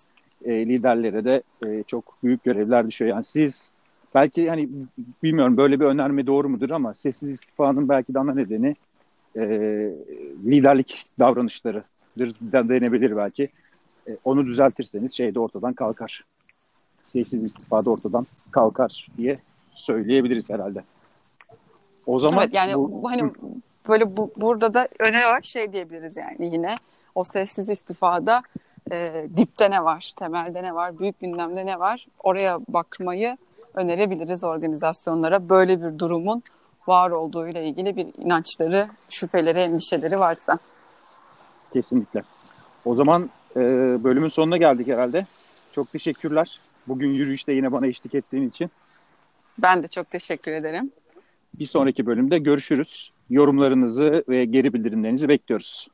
E, 0.45 0.67
liderlere 0.67 1.25
de 1.25 1.43
e, 1.67 1.83
çok 1.83 2.17
büyük 2.23 2.45
görevler 2.45 2.87
düşüyor. 2.87 3.11
Yani 3.11 3.25
siz 3.25 3.69
belki 4.15 4.49
hani 4.49 4.69
bilmiyorum 5.23 5.57
böyle 5.57 5.81
bir 5.81 5.85
önerme 5.85 6.27
doğru 6.27 6.49
mudur 6.49 6.71
ama 6.71 6.95
sessiz 6.95 7.31
istifanın 7.31 7.89
belki 7.89 8.15
de 8.15 8.19
ana 8.19 8.35
nedeni 8.35 8.77
e, 9.37 9.43
liderlik 10.47 11.07
davranışlarıdır 11.19 12.35
da 12.53 12.69
denebilir 12.69 13.17
belki. 13.17 13.49
E, 14.09 14.17
onu 14.25 14.47
düzeltirseniz 14.47 15.13
şey 15.13 15.35
de 15.35 15.41
ortadan 15.41 15.73
kalkar. 15.73 16.25
Sessiz 17.05 17.45
istifa 17.45 17.85
da 17.85 17.91
ortadan 17.91 18.25
kalkar 18.51 19.09
diye 19.19 19.37
söyleyebiliriz 19.75 20.51
herhalde. 20.51 20.85
O 22.07 22.19
zaman 22.19 22.45
evet, 22.45 22.55
yani 22.55 22.75
bu, 22.75 23.03
bu 23.03 23.11
hani 23.11 23.33
böyle 23.89 24.17
bu, 24.17 24.33
burada 24.37 24.75
da 24.75 24.89
öner 24.99 25.25
olarak 25.25 25.45
şey 25.45 25.73
diyebiliriz 25.73 26.17
yani 26.17 26.55
yine 26.55 26.77
o 27.15 27.25
sessiz 27.25 27.69
istifada 27.69 28.43
e, 28.93 29.27
dipte 29.37 29.71
ne 29.71 29.85
var, 29.85 30.13
temelde 30.17 30.63
ne 30.63 30.75
var, 30.75 30.99
büyük 30.99 31.21
gündemde 31.21 31.67
ne 31.67 31.79
var 31.79 32.07
oraya 32.23 32.61
bakmayı 32.69 33.37
önerebiliriz 33.75 34.45
organizasyonlara. 34.45 35.49
Böyle 35.49 35.83
bir 35.83 35.99
durumun 35.99 36.43
var 36.87 37.11
olduğu 37.11 37.49
ile 37.49 37.65
ilgili 37.65 37.97
bir 37.97 38.07
inançları, 38.19 38.89
şüpheleri, 39.09 39.59
endişeleri 39.59 40.19
varsa. 40.19 40.59
Kesinlikle. 41.73 42.23
O 42.85 42.95
zaman 42.95 43.31
e, 43.57 43.61
bölümün 44.05 44.29
sonuna 44.29 44.57
geldik 44.57 44.89
herhalde. 44.89 45.27
Çok 45.73 45.93
teşekkürler. 45.93 46.53
Bugün 46.89 47.15
yürüyüşte 47.15 47.53
yine 47.53 47.73
bana 47.73 47.87
eşlik 47.87 48.15
ettiğin 48.15 48.49
için. 48.49 48.71
Ben 49.59 49.83
de 49.83 49.87
çok 49.87 50.07
teşekkür 50.07 50.53
ederim. 50.53 50.93
Bir 51.55 51.67
sonraki 51.67 52.07
bölümde 52.07 52.39
görüşürüz. 52.39 53.14
Yorumlarınızı 53.31 54.25
ve 54.29 54.45
geri 54.45 54.73
bildirimlerinizi 54.73 55.29
bekliyoruz. 55.29 55.89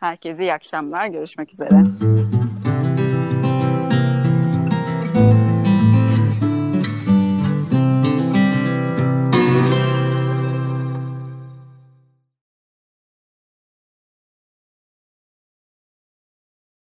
Herkese 0.00 0.42
iyi 0.42 0.52
akşamlar. 0.52 1.06
Görüşmek 1.06 1.52
üzere. 1.52 1.82